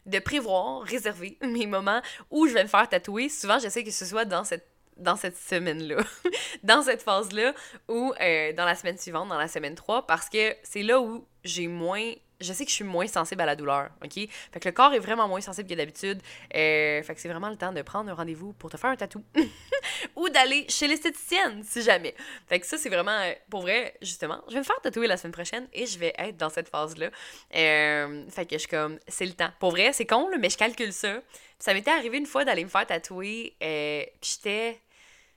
[0.06, 3.30] De prévoir, réserver mes moments où je vais me faire tatouer.
[3.30, 6.04] Souvent, j'essaie que ce soit dans cette dans cette semaine-là,
[6.64, 7.54] dans cette phase-là,
[7.88, 11.26] ou euh, dans la semaine suivante, dans la semaine 3, parce que c'est là où
[11.44, 12.12] j'ai moins
[12.42, 14.14] je sais que je suis moins sensible à la douleur, OK?
[14.14, 16.22] Fait que le corps est vraiment moins sensible que d'habitude.
[16.56, 18.96] Euh, fait que c'est vraiment le temps de prendre un rendez-vous pour te faire un
[18.96, 19.24] tatou.
[20.16, 22.16] Ou d'aller chez l'esthéticienne, si jamais.
[22.48, 25.18] Fait que ça, c'est vraiment, euh, pour vrai, justement, je vais me faire tatouer la
[25.18, 27.10] semaine prochaine et je vais être dans cette phase-là.
[27.56, 29.52] Euh, fait que je suis comme, c'est le temps.
[29.60, 31.22] Pour vrai, c'est con, là, mais je calcule ça.
[31.60, 34.82] ça m'était arrivé une fois d'aller me faire tatouer, puis j'étais...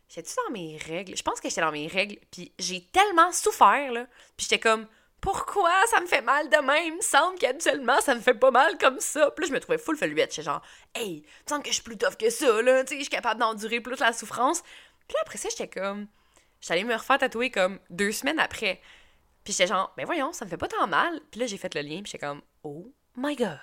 [0.07, 1.17] J'étais-tu dans mes règles?
[1.17, 4.07] Je pense que j'étais dans mes règles, puis j'ai tellement souffert, là.
[4.37, 4.87] Puis j'étais comme
[5.25, 7.01] pourquoi ça me fait mal de même?
[7.01, 9.31] Semble qu'habituellement, ça me fait pas mal comme ça.
[9.31, 10.33] Puis là, je me trouvais full feluette.
[10.33, 10.61] J'étais genre,
[10.95, 12.85] hey, me semble que je suis plus tough que ça, là.
[12.85, 14.61] Tu sais, je suis capable d'endurer plus la souffrance.
[14.61, 16.09] Puis là, après ça, j'étais comme,
[16.61, 18.83] j'allais me refaire tatouer comme deux semaines après.
[19.45, 21.19] Puis j'étais genre, ben voyons, ça me fait pas tant mal.
[21.31, 23.59] Puis là, j'ai fait le lien, puis j'étais comme, oh my god.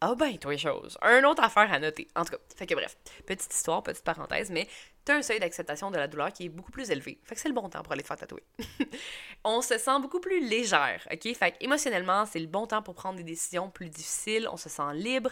[0.00, 0.96] Ah ben, toi, les choses.
[1.02, 2.06] Un autre affaire à noter.
[2.14, 4.68] En tout cas, fait que bref, petite histoire, petite parenthèse, mais
[5.04, 7.18] t'as un seuil d'acceptation de la douleur qui est beaucoup plus élevé.
[7.24, 8.44] Fait que c'est le bon temps pour aller te faire tatouer.
[9.44, 11.34] on se sent beaucoup plus légère, ok?
[11.34, 14.68] Fait que émotionnellement, c'est le bon temps pour prendre des décisions plus difficiles, on se
[14.68, 15.30] sent libre.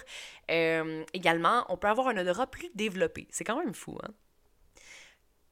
[0.50, 3.28] Euh, également, on peut avoir un odorat plus développé.
[3.30, 4.10] C'est quand même fou, hein?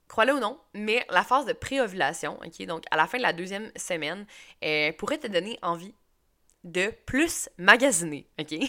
[0.08, 3.32] crois-le ou non, mais la phase de préovulation, ok, donc à la fin de la
[3.32, 4.26] deuxième semaine,
[4.64, 5.94] euh, pourrait te donner envie
[6.64, 8.48] de plus magasiner, OK?
[8.48, 8.66] tu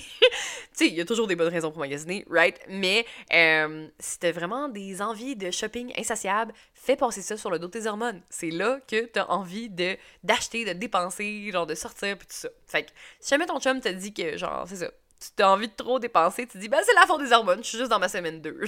[0.74, 2.60] sais, il y a toujours des bonnes raisons pour magasiner, right?
[2.68, 7.58] Mais euh, si t'as vraiment des envies de shopping insatiables, fais passer ça sur le
[7.58, 8.22] dos de tes hormones.
[8.30, 12.50] C'est là que t'as envie de d'acheter, de dépenser, genre de sortir, puis tout ça.
[12.68, 14.92] Fait que si jamais ton chum te dit que, genre, c'est ça,
[15.36, 17.70] tu as envie de trop dépenser, tu dis, ben c'est la faute des hormones, je
[17.70, 18.60] suis juste dans ma semaine 2.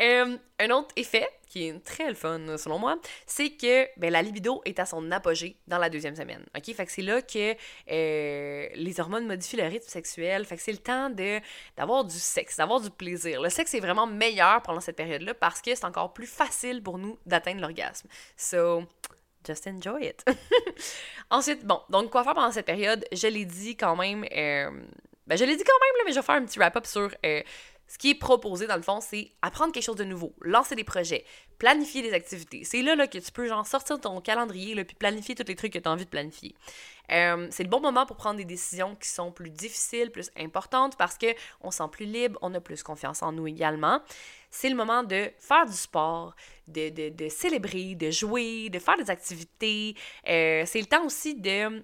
[0.00, 4.22] Euh, un autre effet, qui est très le fun selon moi, c'est que ben, la
[4.22, 6.44] libido est à son apogée dans la deuxième semaine.
[6.56, 6.74] OK?
[6.88, 7.56] C'est là que
[7.90, 10.44] euh, les hormones modifient le rythme sexuel.
[10.44, 11.40] Fait que c'est le temps de,
[11.76, 13.42] d'avoir du sexe, d'avoir du plaisir.
[13.42, 16.98] Le sexe est vraiment meilleur pendant cette période-là parce que c'est encore plus facile pour
[16.98, 18.08] nous d'atteindre l'orgasme.
[18.36, 18.84] So,
[19.44, 20.24] just enjoy it.
[21.30, 23.04] Ensuite, bon, donc quoi faire pendant cette période?
[23.12, 24.24] Je l'ai dit quand même.
[24.24, 24.70] Euh,
[25.26, 27.10] ben, je l'ai dit quand même, là, mais je vais faire un petit wrap-up sur
[27.90, 30.84] ce qui est proposé, dans le fond, c'est apprendre quelque chose de nouveau, lancer des
[30.84, 31.24] projets,
[31.58, 32.62] planifier des activités.
[32.62, 35.56] C'est là, là que tu peux genre sortir ton calendrier là, puis planifier tous les
[35.56, 36.54] trucs que tu as envie de planifier.
[37.10, 40.96] Euh, c'est le bon moment pour prendre des décisions qui sont plus difficiles, plus importantes
[40.96, 41.26] parce que
[41.62, 44.00] on se sent plus libre, on a plus confiance en nous également.
[44.52, 46.36] C'est le moment de faire du sport,
[46.68, 49.96] de, de, de célébrer, de jouer, de faire des activités.
[50.28, 51.82] Euh, c'est le temps aussi de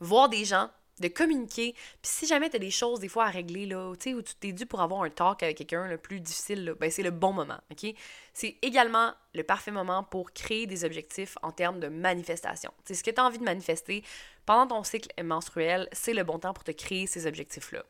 [0.00, 1.72] voir des gens de communiquer.
[2.02, 4.22] Puis si jamais tu as des choses des fois à régler, là, tu sais, où
[4.22, 7.02] tu t'es dû pour avoir un talk avec quelqu'un le plus difficile, là, ben c'est
[7.02, 7.92] le bon moment, OK?
[8.32, 12.72] C'est également le parfait moment pour créer des objectifs en termes de manifestation.
[12.84, 14.04] C'est ce que tu as envie de manifester
[14.46, 17.84] pendant ton cycle menstruel, c'est le bon temps pour te créer ces objectifs-là.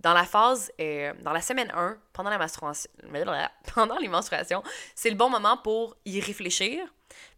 [0.00, 2.38] Dans la phase, euh, dans la semaine 1, pendant, la
[3.74, 4.62] pendant les menstruations,
[4.94, 6.86] c'est le bon moment pour y réfléchir,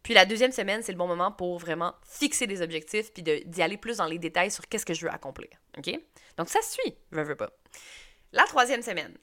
[0.02, 3.62] puis la deuxième semaine, c'est le bon moment pour vraiment fixer des objectifs puis d'y
[3.62, 5.48] aller plus dans les détails sur qu'est-ce que je veux accomplir.
[5.76, 5.90] OK?
[6.36, 7.50] Donc ça suit, je veux pas.
[8.32, 9.16] La troisième semaine,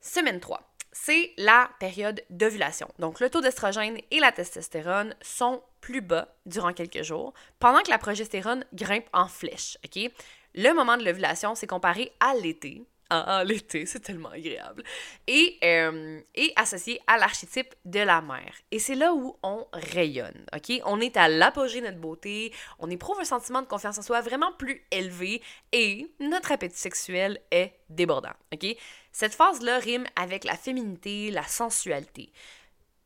[0.00, 0.60] semaine 3,
[0.92, 2.88] c'est la période d'ovulation.
[2.98, 7.90] Donc le taux d'estrogène et la testostérone sont plus bas durant quelques jours, pendant que
[7.90, 9.76] la progestérone grimpe en flèche.
[9.84, 10.10] OK?
[10.54, 14.82] Le moment de l'ovulation, c'est comparé à l'été, ah, l'été, c'est tellement agréable.
[15.26, 18.54] Et, euh, et associé à l'archétype de la mer.
[18.70, 20.80] Et c'est là où on rayonne, OK?
[20.84, 24.20] On est à l'apogée de notre beauté, on éprouve un sentiment de confiance en soi
[24.20, 28.66] vraiment plus élevé et notre appétit sexuel est débordant, OK?
[29.12, 32.32] Cette phase-là rime avec la féminité, la sensualité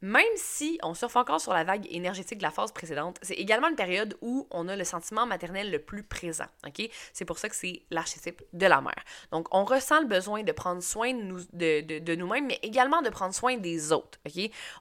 [0.00, 3.68] même si on surfe encore sur la vague énergétique de la phase précédente, c'est également
[3.68, 6.46] une période où on a le sentiment maternel le plus présent.
[7.12, 9.02] C'est pour ça que c'est l'archétype de la mère.
[9.32, 13.02] Donc, on ressent le besoin de prendre soin de, nous, de, de, nous-mêmes, mais également
[13.02, 14.20] de prendre soin des autres.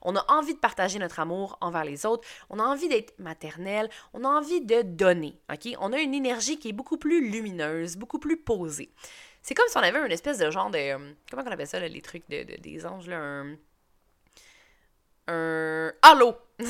[0.02, 3.88] On a envie de partager notre amour envers les autres, on a envie d'être maternel,
[4.12, 5.40] on a envie de donner.
[5.80, 8.92] On a une énergie qui est beaucoup plus lumineuse, beaucoup plus posée.
[9.42, 10.78] C'est comme si on avait une espèce de genre de.
[10.78, 13.44] Euh, comment on appelle ça, les trucs de, des anges, là
[15.28, 16.36] un halo.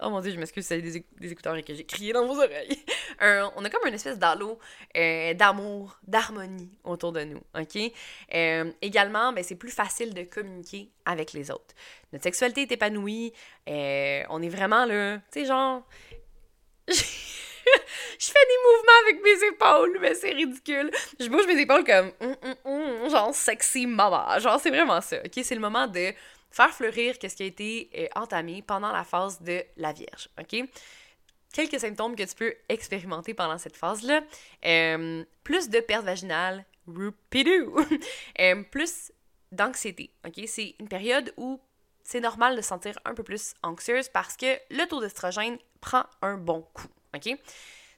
[0.00, 2.82] oh mon dieu, je m'excuse, c'est des, écouteurs et que j'ai crié dans vos oreilles.
[3.20, 4.58] on a comme une espèce d'halo
[4.96, 7.92] euh, d'amour, d'harmonie autour de nous, ok?
[8.34, 11.74] Euh, également, ben, c'est plus facile de communiquer avec les autres.
[12.12, 13.32] Notre sexualité est épanouie,
[13.68, 15.86] euh, on est vraiment là, tu sais, genre...
[16.88, 20.90] je fais des mouvements avec mes épaules, mais c'est ridicule.
[21.18, 24.38] Je bouge mes épaules comme hum, hum, hum, genre sexy maman.
[24.38, 25.16] Genre, c'est vraiment ça.
[25.24, 26.12] OK, c'est le moment de
[26.50, 30.28] faire fleurir qu'est-ce qui a été euh, entamé pendant la phase de la Vierge.
[30.40, 30.68] OK?
[31.52, 34.22] Quelques symptômes que tu peux expérimenter pendant cette phase-là.
[34.64, 39.12] Euh, plus de perte vaginale, euh, plus
[39.52, 40.10] d'anxiété.
[40.26, 40.42] OK?
[40.46, 41.60] C'est une période où
[42.02, 46.04] c'est normal de se sentir un peu plus anxieuse parce que le taux d'estrogène prend
[46.22, 46.88] un bon coup.
[47.14, 47.36] OK?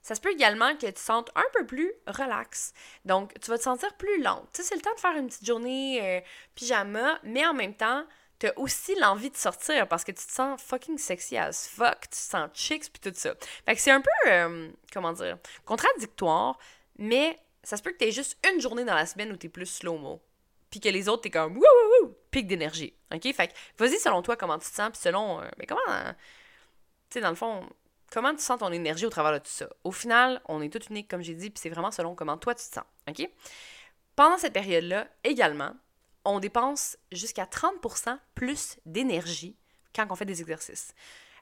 [0.02, 2.72] Ça se peut également que tu te sentes un peu plus relax.
[3.04, 4.48] Donc, tu vas te sentir plus lente.
[4.52, 6.22] C'est le temps de faire une petite journée
[6.54, 8.06] pyjama, mais en même temps,
[8.38, 12.08] t'as aussi l'envie de sortir parce que tu te sens fucking sexy as fuck, tu
[12.10, 13.34] te sens chicks puis tout ça.
[13.66, 16.58] Fait que c'est un peu, euh, comment dire, contradictoire,
[16.98, 19.66] mais ça se peut que t'aies juste une journée dans la semaine où t'es plus
[19.66, 20.22] slow-mo.
[20.70, 21.64] Puis que les autres, t'es comme wouh,
[22.02, 22.94] wouh, pic d'énergie.
[23.12, 23.32] OK?
[23.34, 25.40] Fait que vas-y selon toi comment tu te sens, puis selon.
[25.40, 25.80] Euh, mais comment.
[25.88, 26.12] Euh,
[27.10, 27.66] tu sais, dans le fond,
[28.12, 29.68] comment tu sens ton énergie au travers de tout ça?
[29.84, 32.54] Au final, on est tout unique, comme j'ai dit, puis c'est vraiment selon comment toi
[32.54, 32.84] tu te sens.
[33.08, 33.28] OK?
[34.14, 35.74] Pendant cette période-là, également,
[36.28, 39.56] on dépense jusqu'à 30% plus d'énergie
[39.94, 40.94] quand on fait des exercices.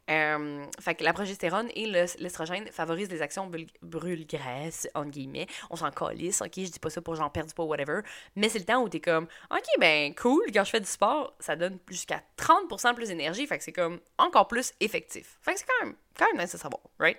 [0.08, 3.50] Euh, fait que la progestérone et l'estrogène favorisent des actions
[3.82, 5.48] brûle-graisse, entre guillemets.
[5.70, 6.52] On s'en calisse, ok?
[6.58, 8.02] Je dis pas ça pour j'en perds du poids, whatever.
[8.36, 11.34] Mais c'est le temps où t'es comme, ok, ben cool, quand je fais du sport,
[11.40, 13.44] ça donne jusqu'à 30% plus d'énergie.
[13.48, 15.38] Fait que c'est comme encore plus effectif.
[15.42, 17.18] Fait que c'est quand même, quand même nice à savoir, right?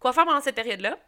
[0.00, 0.98] Quoi faire pendant cette période-là?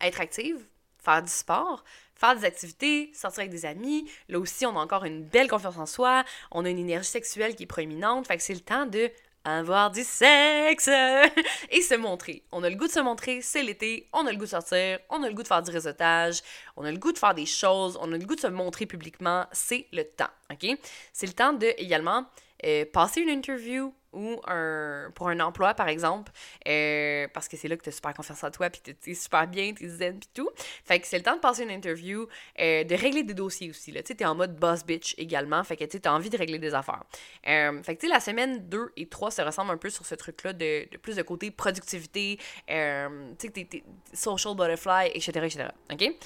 [0.00, 0.64] Être active,
[0.98, 1.84] faire du sport,
[2.20, 4.08] faire des activités, sortir avec des amis.
[4.28, 7.56] Là aussi, on a encore une belle confiance en soi, on a une énergie sexuelle
[7.56, 9.10] qui est proéminente, fait que c'est le temps de
[9.42, 10.88] avoir du sexe
[11.70, 12.42] et se montrer.
[12.52, 14.98] On a le goût de se montrer, c'est l'été, on a le goût de sortir,
[15.08, 16.42] on a le goût de faire du réseautage,
[16.76, 18.84] on a le goût de faire des choses, on a le goût de se montrer
[18.84, 20.78] publiquement, c'est le temps, OK?
[21.14, 22.26] C'est le temps de également
[22.64, 26.32] euh, passer une interview ou un, pour un emploi, par exemple,
[26.66, 29.14] euh, parce que c'est là que tu as super confiance en toi, puis tu es
[29.14, 30.48] super bien, tu es zen, puis tout.
[30.84, 32.26] Fait que c'est le temps de passer une interview,
[32.60, 33.92] euh, de régler des dossiers aussi.
[33.92, 36.74] Tu es en mode boss bitch également, fait que tu as envie de régler des
[36.74, 37.04] affaires.
[37.42, 40.14] fait que tu sais, la semaine 2 et 3 se ressemblent un peu sur ce
[40.14, 45.68] truc-là de, de, plus de côté productivité, tu sais, t'es social butterfly, etc., etc.
[45.92, 46.16] OK?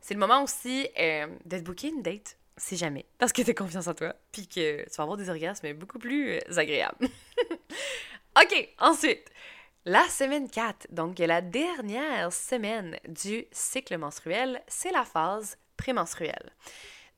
[0.00, 0.88] C'est le moment aussi
[1.44, 3.06] d'être booké une date si jamais.
[3.18, 6.32] Parce que t'as confiance en toi, puis que tu vas avoir des orgasmes beaucoup plus
[6.32, 7.06] euh, agréables.
[8.40, 9.30] OK, ensuite,
[9.84, 16.52] la semaine 4, donc la dernière semaine du cycle menstruel, c'est la phase prémenstruelle.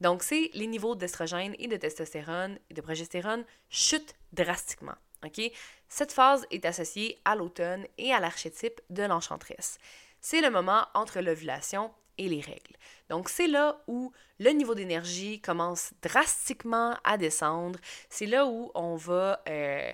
[0.00, 4.94] Donc, c'est les niveaux d'estrogène et de testostérone et de progestérone chutent drastiquement.
[5.24, 5.40] OK?
[5.88, 9.78] Cette phase est associée à l'automne et à l'archétype de l'enchantresse.
[10.20, 11.90] C'est le moment entre l'ovulation
[12.28, 12.76] les règles.
[13.08, 17.78] Donc c'est là où le niveau d'énergie commence drastiquement à descendre.
[18.08, 19.92] C'est là où on va, euh,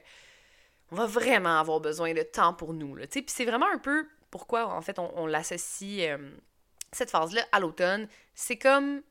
[0.90, 2.96] on va vraiment avoir besoin de temps pour nous.
[3.10, 6.08] Puis c'est vraiment un peu pourquoi en fait on, l'associe...
[6.10, 6.30] Euh,
[6.92, 9.02] cette phase-là, à l'automne, c'est comme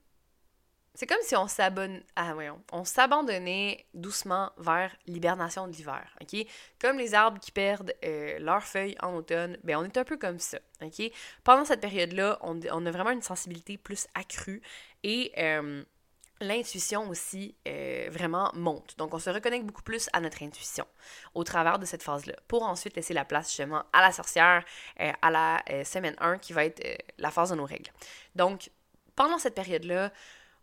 [0.95, 2.33] c'est comme si on s'abonne ah,
[2.71, 6.45] on s'abandonnait doucement vers l'hibernation de l'hiver, OK?
[6.79, 10.17] Comme les arbres qui perdent euh, leurs feuilles en automne, ben on est un peu
[10.17, 11.11] comme ça, OK?
[11.43, 14.61] Pendant cette période-là, on, a vraiment une sensibilité plus accrue
[15.03, 15.83] et euh,
[16.39, 18.97] l'intuition aussi euh, vraiment monte.
[18.97, 20.85] Donc, on se reconnecte beaucoup plus à notre intuition
[21.33, 24.63] au travers de cette phase-là, pour ensuite laisser la place justement à la sorcière
[24.97, 26.81] à la semaine 1 qui va être
[27.17, 27.91] la phase de nos règles.
[28.35, 28.69] Donc,
[29.15, 30.11] pendant cette période-là,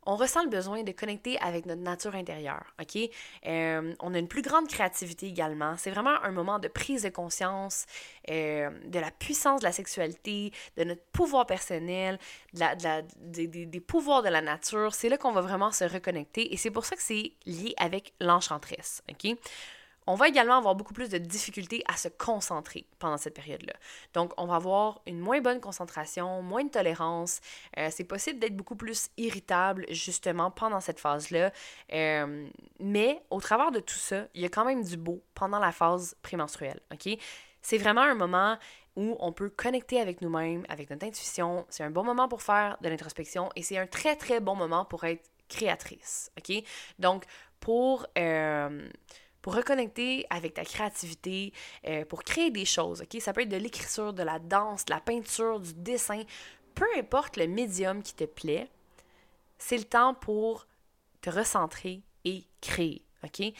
[0.04, 2.98] on ressent le besoin de connecter avec notre nature intérieure, OK?
[3.46, 5.76] Euh, on a une plus grande créativité également.
[5.76, 7.86] C'est vraiment un moment de prise de conscience
[8.30, 12.18] euh, de la puissance de la sexualité, de notre pouvoir personnel,
[12.52, 14.94] de des, pouvoirs de la nature.
[14.94, 18.12] C'est là qu'on va vraiment se reconnecter et c'est pour ça que c'est lié avec
[18.20, 19.36] l'enchantresse, OK?
[20.06, 23.74] On va également avoir beaucoup plus de difficultés à se concentrer pendant cette période-là.
[24.14, 27.40] Donc, on va avoir une moins bonne concentration, moins de tolérance.
[27.78, 31.52] Euh, c'est possible d'être beaucoup plus irritable justement pendant cette phase-là.
[31.92, 32.48] Euh,
[32.80, 35.72] mais au travers de tout ça, il y a quand même du beau pendant la
[35.72, 36.80] phase prémenstruelle.
[36.92, 37.16] OK?
[37.62, 38.58] C'est vraiment un moment
[38.96, 41.64] où on peut connecter avec nous-mêmes, avec notre intuition.
[41.68, 44.84] C'est un bon moment pour faire de l'introspection et c'est un très, très bon moment
[44.84, 46.30] pour être créatrice.
[46.38, 46.62] OK?
[46.98, 47.24] Donc,
[47.60, 48.06] pour.
[48.18, 48.88] Euh,
[49.42, 51.52] pour reconnecter avec ta créativité,
[51.86, 53.20] euh, pour créer des choses, OK?
[53.20, 56.22] Ça peut être de l'écriture, de la danse, de la peinture, du dessin,
[56.74, 58.68] peu importe le médium qui te plaît,
[59.58, 60.66] c'est le temps pour
[61.20, 63.52] te recentrer et créer, OK?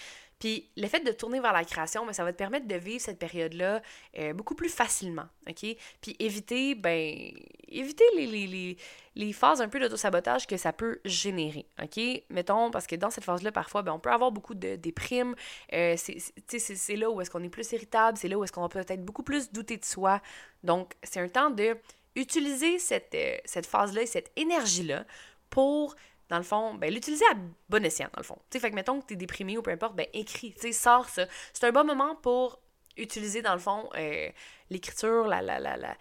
[0.43, 3.01] Puis le fait de tourner vers la création, ben, ça va te permettre de vivre
[3.01, 3.81] cette période-là
[4.19, 5.65] euh, beaucoup plus facilement, OK?
[6.01, 7.31] Puis éviter, ben,
[7.69, 8.77] éviter les, les,
[9.15, 12.25] les, phases un peu d'auto-sabotage que ça peut générer, OK?
[12.29, 15.37] Mettons, parce que dans cette phase-là, parfois, ben, on peut avoir beaucoup de déprimes.
[15.75, 18.69] Euh, c'est là où est-ce qu'on est plus irritable, c'est là où est-ce qu'on va
[18.69, 20.21] peut-être beaucoup plus douter de soi.
[20.65, 21.77] Donc, c'est un temps de
[22.17, 25.05] utiliser cette, euh, cette phase-là et cette énergie-là
[25.51, 25.95] pour
[26.33, 27.35] dans le fond, ben, l'utiliser à
[27.69, 28.39] bon escient, dans le fond.
[28.49, 30.73] Tu sais, fait que mettons que tu es déprimé ou peu importe, ben, écris, tu
[30.73, 31.27] sors ça.
[31.53, 32.59] C'est un bon moment pour
[32.97, 34.31] utiliser, dans le fond, euh,
[34.71, 35.95] l'écriture, la, la, la, la,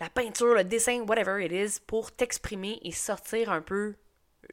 [0.00, 3.94] la peinture, le dessin, whatever it is, pour t'exprimer et sortir un peu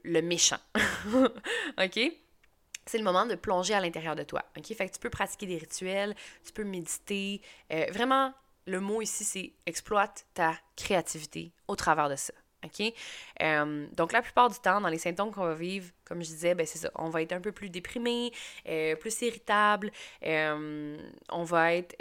[0.03, 0.59] le méchant.
[1.83, 1.99] OK?
[2.85, 4.43] c'est le moment de plonger à l'intérieur de toi.
[4.57, 4.65] OK?
[4.75, 6.13] Fait que tu peux pratiquer des rituels,
[6.45, 7.41] tu peux méditer.
[7.71, 8.33] Euh, vraiment,
[8.67, 12.33] le mot ici, c'est exploite ta créativité au travers de ça.
[12.63, 12.93] OK?
[13.41, 16.55] Euh, donc, la plupart du temps, dans les symptômes qu'on va vivre, comme je disais,
[16.55, 16.91] ben c'est ça.
[16.95, 18.31] On va être un peu plus déprimé,
[18.67, 19.91] euh, plus irritable.
[20.25, 20.97] Euh,
[21.29, 21.95] on va être...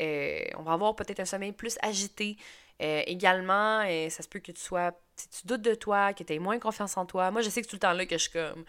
[0.56, 2.36] on va avoir peut-être un sommeil plus agité.
[2.80, 4.92] également, ça se peut que tu sois...
[5.16, 7.30] Si tu doutes de toi, que tu aies moins confiance en toi.
[7.30, 8.64] Moi, je sais que tout le temps là que je suis comme...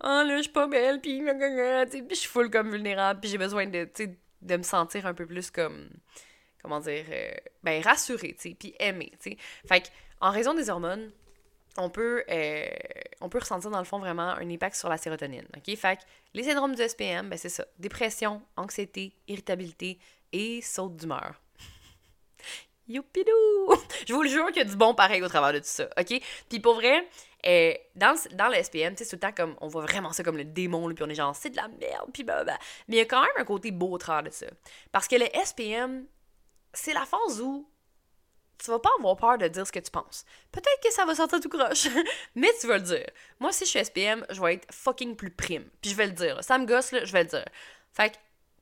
[0.00, 1.00] Ah, là, je suis pas belle.
[1.00, 3.88] Puis je suis full comme vulnérable, puis j'ai besoin de,
[4.42, 5.88] de me sentir un peu plus comme...
[6.62, 7.04] Comment dire?
[7.62, 9.36] ben, rassurée, tu sais, puis aimée, tu sais.
[9.66, 9.88] Fait que,
[10.20, 11.10] en raison des hormones,
[11.78, 12.66] on peut, euh,
[13.20, 15.46] on peut ressentir dans le fond vraiment un impact sur la sérotonine.
[15.56, 15.76] OK?
[15.76, 15.98] Fait
[16.34, 17.64] les syndromes du SPM, ben c'est ça.
[17.78, 19.98] Dépression, anxiété, irritabilité
[20.32, 21.40] et saute d'humeur.
[22.88, 23.30] Youpidou!
[24.08, 25.88] Je vous le jure qu'il y a du bon pareil au travers de tout ça,
[25.98, 26.20] OK?
[26.48, 27.08] Puis pour vrai,
[27.46, 30.44] euh, dans, dans le SPM, tout le temps comme, on voit vraiment ça comme le
[30.44, 32.44] démon, puis on est genre, c'est de la merde, puis bah.
[32.88, 34.46] Mais il y a quand même un côté beau au travers de ça.
[34.90, 36.06] Parce que le SPM,
[36.72, 37.68] c'est la phase où
[38.58, 40.24] tu vas pas avoir peur de dire ce que tu penses.
[40.52, 41.88] Peut-être que ça va sortir tout croche,
[42.34, 43.06] mais tu vas le dire.
[43.40, 45.64] Moi, si je suis SPM, je vais être fucking plus prime.
[45.80, 46.42] Puis je vais le dire.
[46.42, 47.44] Ça me gosse, là, je vais le dire.
[47.92, 48.16] Fait que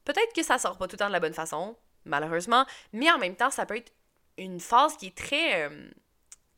[0.04, 3.18] peut-être que ça sort pas tout le temps de la bonne façon, malheureusement, mais en
[3.18, 3.92] même temps, ça peut être
[4.38, 5.64] une phase qui est très.
[5.64, 5.90] Euh,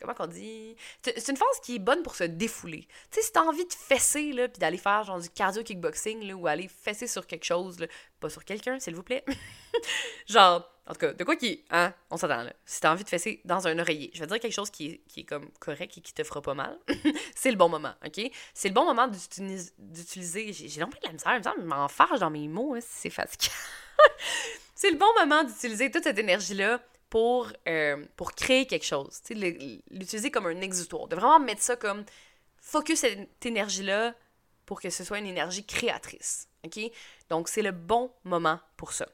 [0.01, 0.77] comment qu'on dit?
[1.03, 2.87] C'est une phase qui est bonne pour se défouler.
[3.11, 6.27] Tu sais, si t'as envie de fesser, là, puis d'aller faire genre du cardio kickboxing,
[6.27, 7.87] là, ou aller fesser sur quelque chose, là,
[8.21, 9.25] pas sur quelqu'un, s'il vous plaît.
[10.27, 11.65] genre, en tout cas, de quoi qui.
[11.71, 12.53] Hein, on s'attend là.
[12.65, 14.99] Si t'as envie de fesser dans un oreiller, je vais dire quelque chose qui est,
[15.09, 16.79] qui est comme correct et qui te fera pas mal,
[17.35, 18.31] c'est le bon moment, OK?
[18.55, 20.53] C'est le bon moment d'utiliser.
[20.53, 23.53] J'ai non de la misère, je m'en fâche dans mes mots, hein, c'est fatigant.
[24.75, 29.21] c'est le bon moment d'utiliser toute cette énergie-là pour, euh, pour créer quelque chose.
[29.31, 31.09] L'utiliser comme un exutoire.
[31.09, 32.05] De vraiment mettre ça comme
[32.61, 34.15] focus cette énergie-là
[34.67, 36.49] pour que ce soit une énergie créatrice.
[36.65, 36.79] OK?
[37.31, 39.07] Donc, c'est le bon moment pour ça.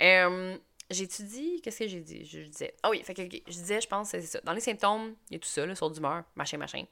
[0.00, 0.56] Euh,
[0.90, 1.62] J'étudie.
[1.62, 2.24] Qu'est-ce que j'ai dit?
[2.26, 2.74] Je, disais.
[2.82, 4.38] Ah oui, fait que, je disais, je pense, c'est ça.
[4.44, 6.84] Dans les symptômes, il y a tout ça, le saut d'humeur, machin, machin.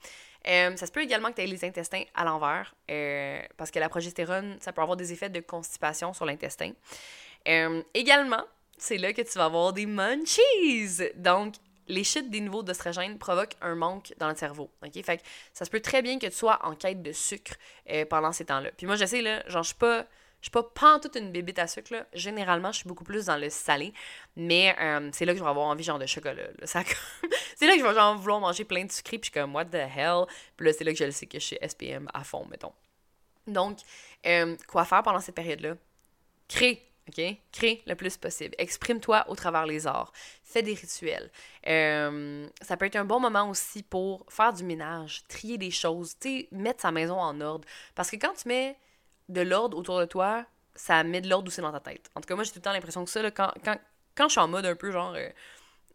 [0.49, 2.75] Euh, ça se peut également que tu aies les intestins à l'envers,
[3.59, 6.73] parce que la progestérone, ça peut avoir des effets de constipation sur l'intestin.
[7.93, 8.45] également,
[8.83, 10.89] c'est là que tu vas avoir des munchies.
[11.17, 11.55] Donc,
[11.87, 14.71] les chutes des niveaux d'oestrogène provoquent un manque dans le cerveau.
[14.85, 15.05] OK?
[15.05, 15.23] Fait que
[15.53, 17.55] ça se peut très bien que tu sois en quête de sucre
[17.91, 18.71] euh, pendant ces temps-là.
[18.77, 20.07] Puis moi, je sais, là, genre, je suis pas
[20.41, 22.07] Je suis pas pas toute une bébite à sucre, là.
[22.13, 23.93] Généralement, je suis beaucoup plus dans le salé.
[24.35, 26.49] Mais euh, c'est là que je vais avoir envie, genre, de chocolat.
[26.65, 26.79] c'est
[27.67, 29.19] là que je vais, genre, vouloir manger plein de sucreries.
[29.19, 30.25] Puis je suis comme, what the hell?
[30.57, 32.73] Puis là, c'est là que je le sais que je suis SPM à fond, mettons.
[33.47, 33.79] Donc,
[34.27, 35.77] euh, quoi faire pendant cette période-là?
[36.49, 37.37] Crée OK?
[37.53, 38.55] Crée le plus possible.
[38.59, 40.13] Exprime-toi au travers les arts.
[40.43, 41.31] Fais des rituels.
[41.67, 46.17] Euh, ça peut être un bon moment aussi pour faire du ménage, trier des choses,
[46.19, 47.67] tu mettre sa maison en ordre.
[47.95, 48.77] Parce que quand tu mets
[49.29, 50.45] de l'ordre autour de toi,
[50.75, 52.11] ça met de l'ordre aussi dans ta tête.
[52.15, 54.41] En tout cas, moi, j'ai tout le temps l'impression que ça, quand, quand, je suis
[54.41, 55.15] en mode un peu genre.
[55.15, 55.29] Euh,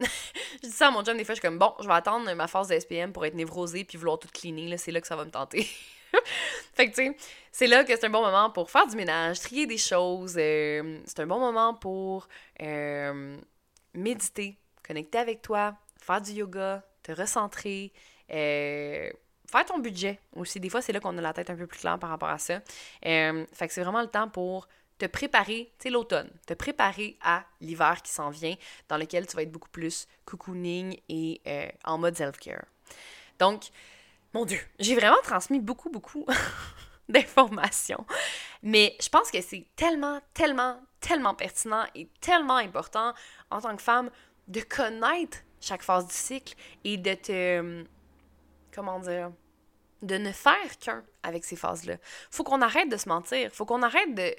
[0.00, 2.32] je dis ça à mon job des fois, je suis comme bon, je vais attendre
[2.32, 4.76] ma phase de SPM pour être névrosée puis vouloir tout cleaner.
[4.76, 5.68] C'est là que ça va me tenter.
[6.74, 7.16] fait que, tu sais,
[7.58, 10.36] c'est là que c'est un bon moment pour faire du ménage, trier des choses.
[10.38, 12.28] Euh, c'est un bon moment pour
[12.62, 13.36] euh,
[13.94, 14.56] méditer,
[14.86, 17.92] connecter avec toi, faire du yoga, te recentrer,
[18.30, 19.10] euh,
[19.50, 20.60] faire ton budget aussi.
[20.60, 22.38] Des fois, c'est là qu'on a la tête un peu plus claire par rapport à
[22.38, 22.60] ça.
[23.02, 27.44] fait que c'est vraiment le temps pour te préparer, tu sais, l'automne, te préparer à
[27.60, 28.54] l'hiver qui s'en vient,
[28.88, 31.40] dans lequel tu vas être beaucoup plus cocooning et
[31.84, 32.64] en mode self-care.
[33.40, 33.70] Donc,
[34.34, 36.26] mon Dieu, j'ai vraiment transmis beaucoup, beaucoup
[37.08, 38.04] d'informations.
[38.62, 43.14] Mais je pense que c'est tellement, tellement, tellement pertinent et tellement important
[43.50, 44.10] en tant que femme
[44.48, 46.54] de connaître chaque phase du cycle
[46.84, 47.84] et de te.
[48.74, 49.32] Comment dire?
[50.02, 51.96] De ne faire qu'un avec ces phases-là.
[52.30, 53.50] Faut qu'on arrête de se mentir.
[53.52, 54.34] Faut qu'on arrête de,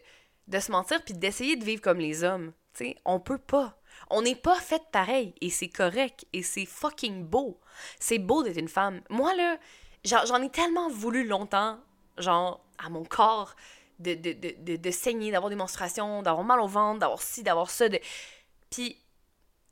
[0.47, 2.53] de se mentir puis d'essayer de vivre comme les hommes.
[2.73, 3.78] sais, on peut pas.
[4.09, 7.59] On n'est pas fait pareil et c'est correct et c'est fucking beau.
[7.99, 9.01] C'est beau d'être une femme.
[9.09, 9.57] Moi, là,
[10.03, 11.79] j'en ai tellement voulu longtemps,
[12.17, 13.55] genre, à mon corps,
[13.99, 17.89] de, de, de, saigner, d'avoir des menstruations, d'avoir mal au ventre, d'avoir ci, d'avoir ça.
[17.89, 17.99] De...
[18.69, 18.97] Puis,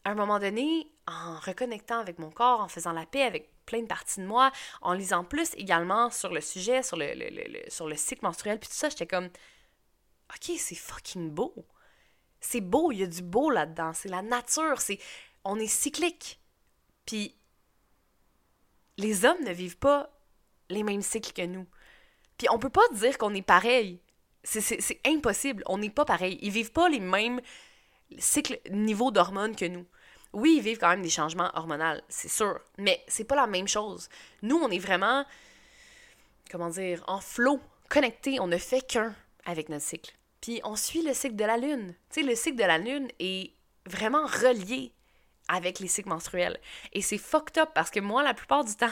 [0.03, 3.81] à un moment donné, en reconnectant avec mon corps, en faisant la paix avec plein
[3.81, 7.07] de parties de moi, en lisant plus également sur le sujet, sur le,
[7.69, 11.53] sur le cycle menstruel, puis tout ça, j'étais comme, OK, c'est fucking beau.
[12.39, 13.93] C'est beau, il y a du beau là-dedans.
[13.93, 14.99] C'est la nature, c'est
[15.43, 16.39] on est cyclique.
[17.05, 17.35] Puis
[18.97, 20.09] les hommes ne vivent pas
[20.69, 21.65] les mêmes cycles que nous.
[22.38, 24.01] Puis on peut pas dire qu'on est pareil.
[24.43, 25.63] C'est impossible.
[25.65, 26.38] On n'est pas pareil.
[26.41, 27.41] Ils vivent pas les mêmes
[28.17, 29.85] cycles, niveaux d'hormones que nous.
[30.33, 32.59] Oui, ils vivent quand même des changements hormonaux, c'est sûr.
[32.77, 34.09] Mais c'est pas la même chose.
[34.41, 35.25] Nous, on est vraiment,
[36.51, 37.59] comment dire, en flot,
[37.89, 38.39] connecté.
[38.39, 39.15] On ne fait qu'un
[39.45, 40.16] avec notre cycle.
[40.41, 41.95] Puis on suit le cycle de la Lune.
[42.09, 43.53] Tu sais, le cycle de la Lune est
[43.85, 44.91] vraiment relié
[45.47, 46.59] avec les cycles menstruels.
[46.93, 48.88] Et c'est fucked up parce que moi, la plupart du temps,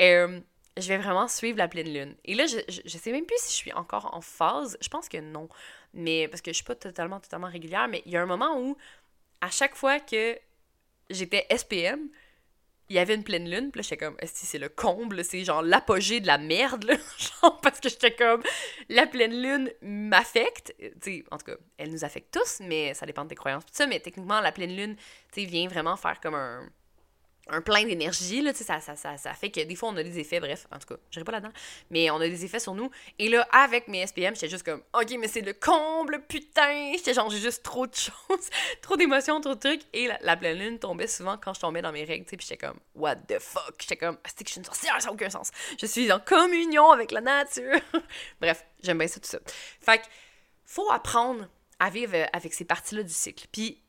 [0.00, 0.40] euh,
[0.76, 2.14] je vais vraiment suivre la pleine lune.
[2.24, 4.76] Et là, je, je, sais même plus si je suis encore en phase.
[4.80, 5.48] Je pense que non.
[5.94, 7.88] Mais parce que je suis pas totalement, totalement régulière.
[7.88, 8.76] Mais il y a un moment où,
[9.40, 10.38] à chaque fois que
[11.08, 12.08] j'étais SPM,
[12.90, 15.44] il y avait une pleine lune, puis là, j'étais comme, que c'est le comble, c'est
[15.44, 16.96] genre l'apogée de la merde, là,
[17.40, 18.42] genre, parce que j'étais comme,
[18.88, 23.06] la pleine lune m'affecte, tu sais, en tout cas, elle nous affecte tous, mais ça
[23.06, 24.96] dépend de tes croyances, tout ça, mais techniquement, la pleine lune,
[25.32, 26.68] tu sais, vient vraiment faire comme un,
[27.50, 30.02] un plein d'énergie, là, tu sais, ça, ça, ça, fait que des fois, on a
[30.02, 31.52] des effets, bref, en tout cas, j'irai pas là-dedans,
[31.90, 32.90] mais on a des effets sur nous.
[33.18, 36.92] Et là, avec mes SPM, j'étais juste comme, OK, mais c'est le comble, putain!
[36.96, 38.50] J'étais genre, j'ai juste trop de choses,
[38.82, 39.82] trop d'émotions, trop de trucs.
[39.92, 42.46] Et la, pleine lune tombait souvent quand je tombais dans mes règles, tu sais, puis
[42.48, 43.74] j'étais comme, what the fuck?
[43.80, 45.50] J'étais comme, ah, c'est que je suis une sorcière, ça n'a aucun sens.
[45.80, 47.80] Je suis en communion avec la nature.
[48.40, 49.38] bref, j'aime bien ça, tout ça.
[49.80, 50.04] Fait que,
[50.64, 51.48] faut apprendre
[51.78, 53.46] à vivre avec ces parties-là du cycle.
[53.50, 53.82] Puis,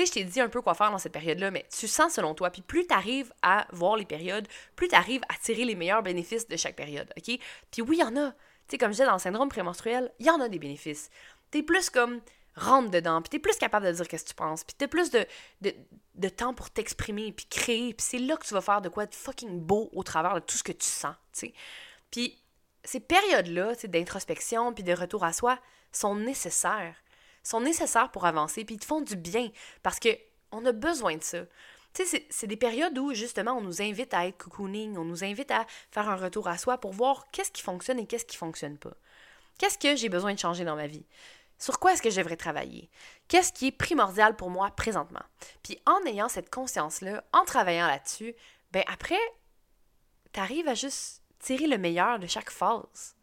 [0.00, 2.34] sais, je t'ai dit un peu quoi faire dans cette période-là, mais tu sens selon
[2.34, 2.50] toi.
[2.50, 4.46] Puis plus tu arrives à voir les périodes,
[4.76, 7.38] plus tu arrives à tirer les meilleurs bénéfices de chaque période, OK?
[7.70, 8.32] Puis oui, il y en a.
[8.32, 11.10] Tu sais, comme je disais, dans le syndrome prémenstruel, il y en a des bénéfices.
[11.50, 12.20] T'es plus comme
[12.54, 15.10] rentre dedans, puis t'es plus capable de dire ce que tu penses, puis t'as plus
[15.10, 15.24] de,
[15.60, 15.72] de,
[16.16, 19.06] de, temps pour t'exprimer, puis créer, puis c'est là que tu vas faire de quoi
[19.06, 21.54] de fucking beau au travers de tout ce que tu sens, tu sais.
[22.10, 22.36] Puis
[22.84, 25.58] ces périodes-là, d'introspection, puis de retour à soi,
[25.92, 26.96] sont nécessaires
[27.48, 29.50] sont nécessaires pour avancer, puis ils te font du bien,
[29.82, 30.10] parce que
[30.50, 31.44] on a besoin de ça.
[31.94, 35.24] Tu sais, c'est des périodes où, justement, on nous invite à être cocooning, on nous
[35.24, 38.36] invite à faire un retour à soi pour voir qu'est-ce qui fonctionne et qu'est-ce qui
[38.36, 38.94] fonctionne pas.
[39.58, 41.04] Qu'est-ce que j'ai besoin de changer dans ma vie?
[41.58, 42.88] Sur quoi est-ce que je devrais travailler?
[43.26, 45.24] Qu'est-ce qui est primordial pour moi présentement?
[45.62, 48.34] Puis en ayant cette conscience-là, en travaillant là-dessus,
[48.70, 49.18] ben après,
[50.32, 53.16] t'arrives à juste tirer le meilleur de chaque phase.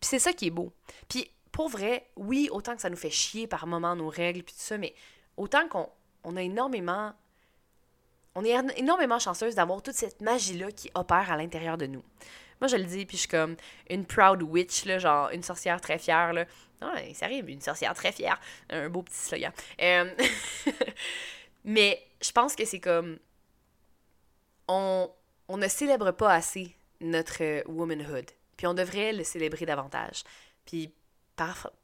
[0.00, 0.72] Puis c'est ça qui est beau.
[1.08, 4.54] Puis pour vrai, oui, autant que ça nous fait chier par moments nos règles puis
[4.54, 4.94] tout ça, mais
[5.36, 5.88] autant qu'on
[6.24, 7.12] on a énormément.
[8.34, 12.02] On est énormément chanceuse d'avoir toute cette magie-là qui opère à l'intérieur de nous.
[12.62, 13.56] Moi, je le dis, puis je suis comme
[13.90, 16.32] une proud witch, là, genre une sorcière très fière.
[16.32, 16.46] Là.
[16.80, 18.40] Non, ça arrive, une sorcière très fière.
[18.70, 19.52] Un beau petit slogan.
[19.82, 20.10] Euh,
[21.64, 23.18] mais je pense que c'est comme.
[24.68, 25.10] On,
[25.48, 28.30] on ne célèbre pas assez notre womanhood.
[28.56, 30.22] Puis on devrait le célébrer davantage.
[30.64, 30.94] Puis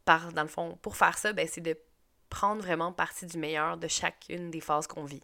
[0.05, 1.77] par, dans le fond, pour faire ça, ben, c'est de
[2.29, 5.23] prendre vraiment partie du meilleur de chacune des phases qu'on vit.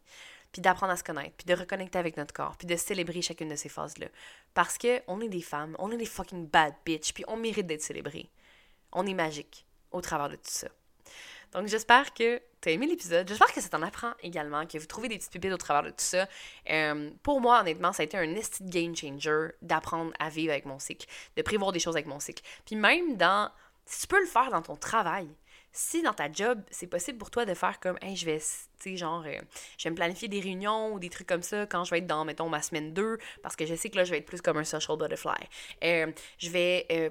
[0.53, 3.49] Puis d'apprendre à se connaître, puis de reconnecter avec notre corps, puis de célébrer chacune
[3.49, 4.07] de ces phases-là.
[4.55, 7.67] Parce que on est des femmes, on est des fucking bad bitch, puis on mérite
[7.67, 8.31] d'être célébrés.
[8.93, 10.69] On est magique au travers de tout ça.
[11.53, 13.29] Donc j'espère que tu as aimé l'épisode.
[13.29, 15.91] J'espère que ça t'en apprend également, que vous trouvez des petites pépites au travers de
[15.91, 16.29] tout ça.
[16.71, 20.67] Euh, pour moi, honnêtement, ça a été un esti game changer d'apprendre à vivre avec
[20.67, 21.07] mon cycle,
[21.37, 22.43] de prévoir des choses avec mon cycle.
[22.65, 23.51] Puis même dans...
[23.87, 25.29] Si tu peux le faire dans ton travail,
[25.77, 28.45] si dans ta job, c'est possible pour toi de faire comme, hey, je vais, tu
[28.79, 29.41] sais, genre, euh,
[29.77, 32.07] je vais me planifier des réunions ou des trucs comme ça quand je vais être
[32.07, 34.41] dans, mettons, ma semaine 2, parce que je sais que là, je vais être plus
[34.41, 35.35] comme un social butterfly.
[35.83, 37.11] Euh, je vais, euh,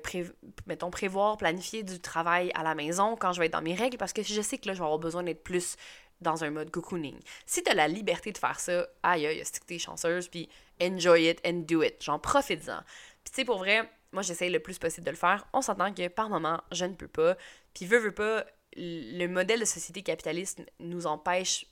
[0.65, 3.97] mettons, prévoir, planifier du travail à la maison quand je vais être dans mes règles,
[3.97, 5.75] parce que je sais que là, je vais avoir besoin d'être plus
[6.21, 7.19] dans un mode cocooning.
[7.45, 10.47] Si tu as la liberté de faire ça, aïe, aïe, c'est que t'es chanceuse, puis
[10.81, 12.01] enjoy it and do it.
[12.01, 12.79] Genre, profite-en.
[13.25, 15.45] Puis, tu sais, pour vrai, moi, j'essaye le plus possible de le faire.
[15.53, 17.35] On s'entend que par moment, je ne peux pas.
[17.73, 18.45] Puis, veut, veut pas,
[18.75, 21.65] le modèle de société capitaliste nous empêche.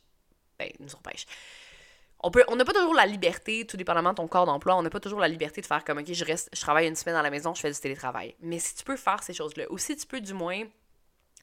[0.59, 1.25] Ben, nous empêche.
[2.23, 4.83] On peut, on n'a pas toujours la liberté, tout dépendamment de ton corps d'emploi, on
[4.83, 7.15] n'a pas toujours la liberté de faire comme, OK, je reste, je travaille une semaine
[7.15, 8.35] à la maison, je fais du télétravail.
[8.41, 10.63] Mais si tu peux faire ces choses-là, ou si tu peux du moins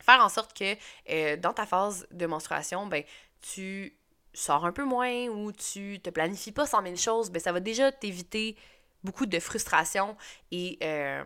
[0.01, 0.77] faire en sorte que
[1.11, 3.03] euh, dans ta phase de menstruation, ben,
[3.41, 3.99] tu
[4.33, 7.59] sors un peu moins ou tu te planifies pas 100 000 choses, ben, ça va
[7.59, 8.57] déjà t'éviter
[9.05, 10.17] beaucoup de frustration
[10.51, 11.25] et, euh,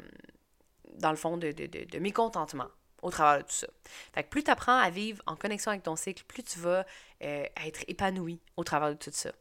[0.99, 2.69] dans le fond, de, de, de, mécontentement
[3.03, 3.67] au travers de tout ça.
[4.15, 6.87] Fait que plus tu apprends à vivre en connexion avec ton cycle, plus tu vas
[7.23, 9.33] euh, être épanoui au travers de tout ça.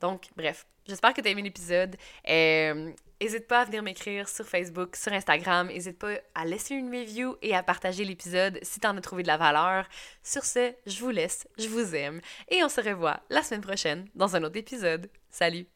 [0.00, 1.96] Donc, bref, j'espère que tu as aimé l'épisode.
[2.28, 2.92] Euh,
[3.24, 5.68] N'hésite pas à venir m'écrire sur Facebook, sur Instagram.
[5.68, 9.22] N'hésite pas à laisser une review et à partager l'épisode si tu en as trouvé
[9.22, 9.88] de la valeur.
[10.22, 14.08] Sur ce, je vous laisse, je vous aime et on se revoit la semaine prochaine
[14.14, 15.08] dans un autre épisode.
[15.30, 15.73] Salut!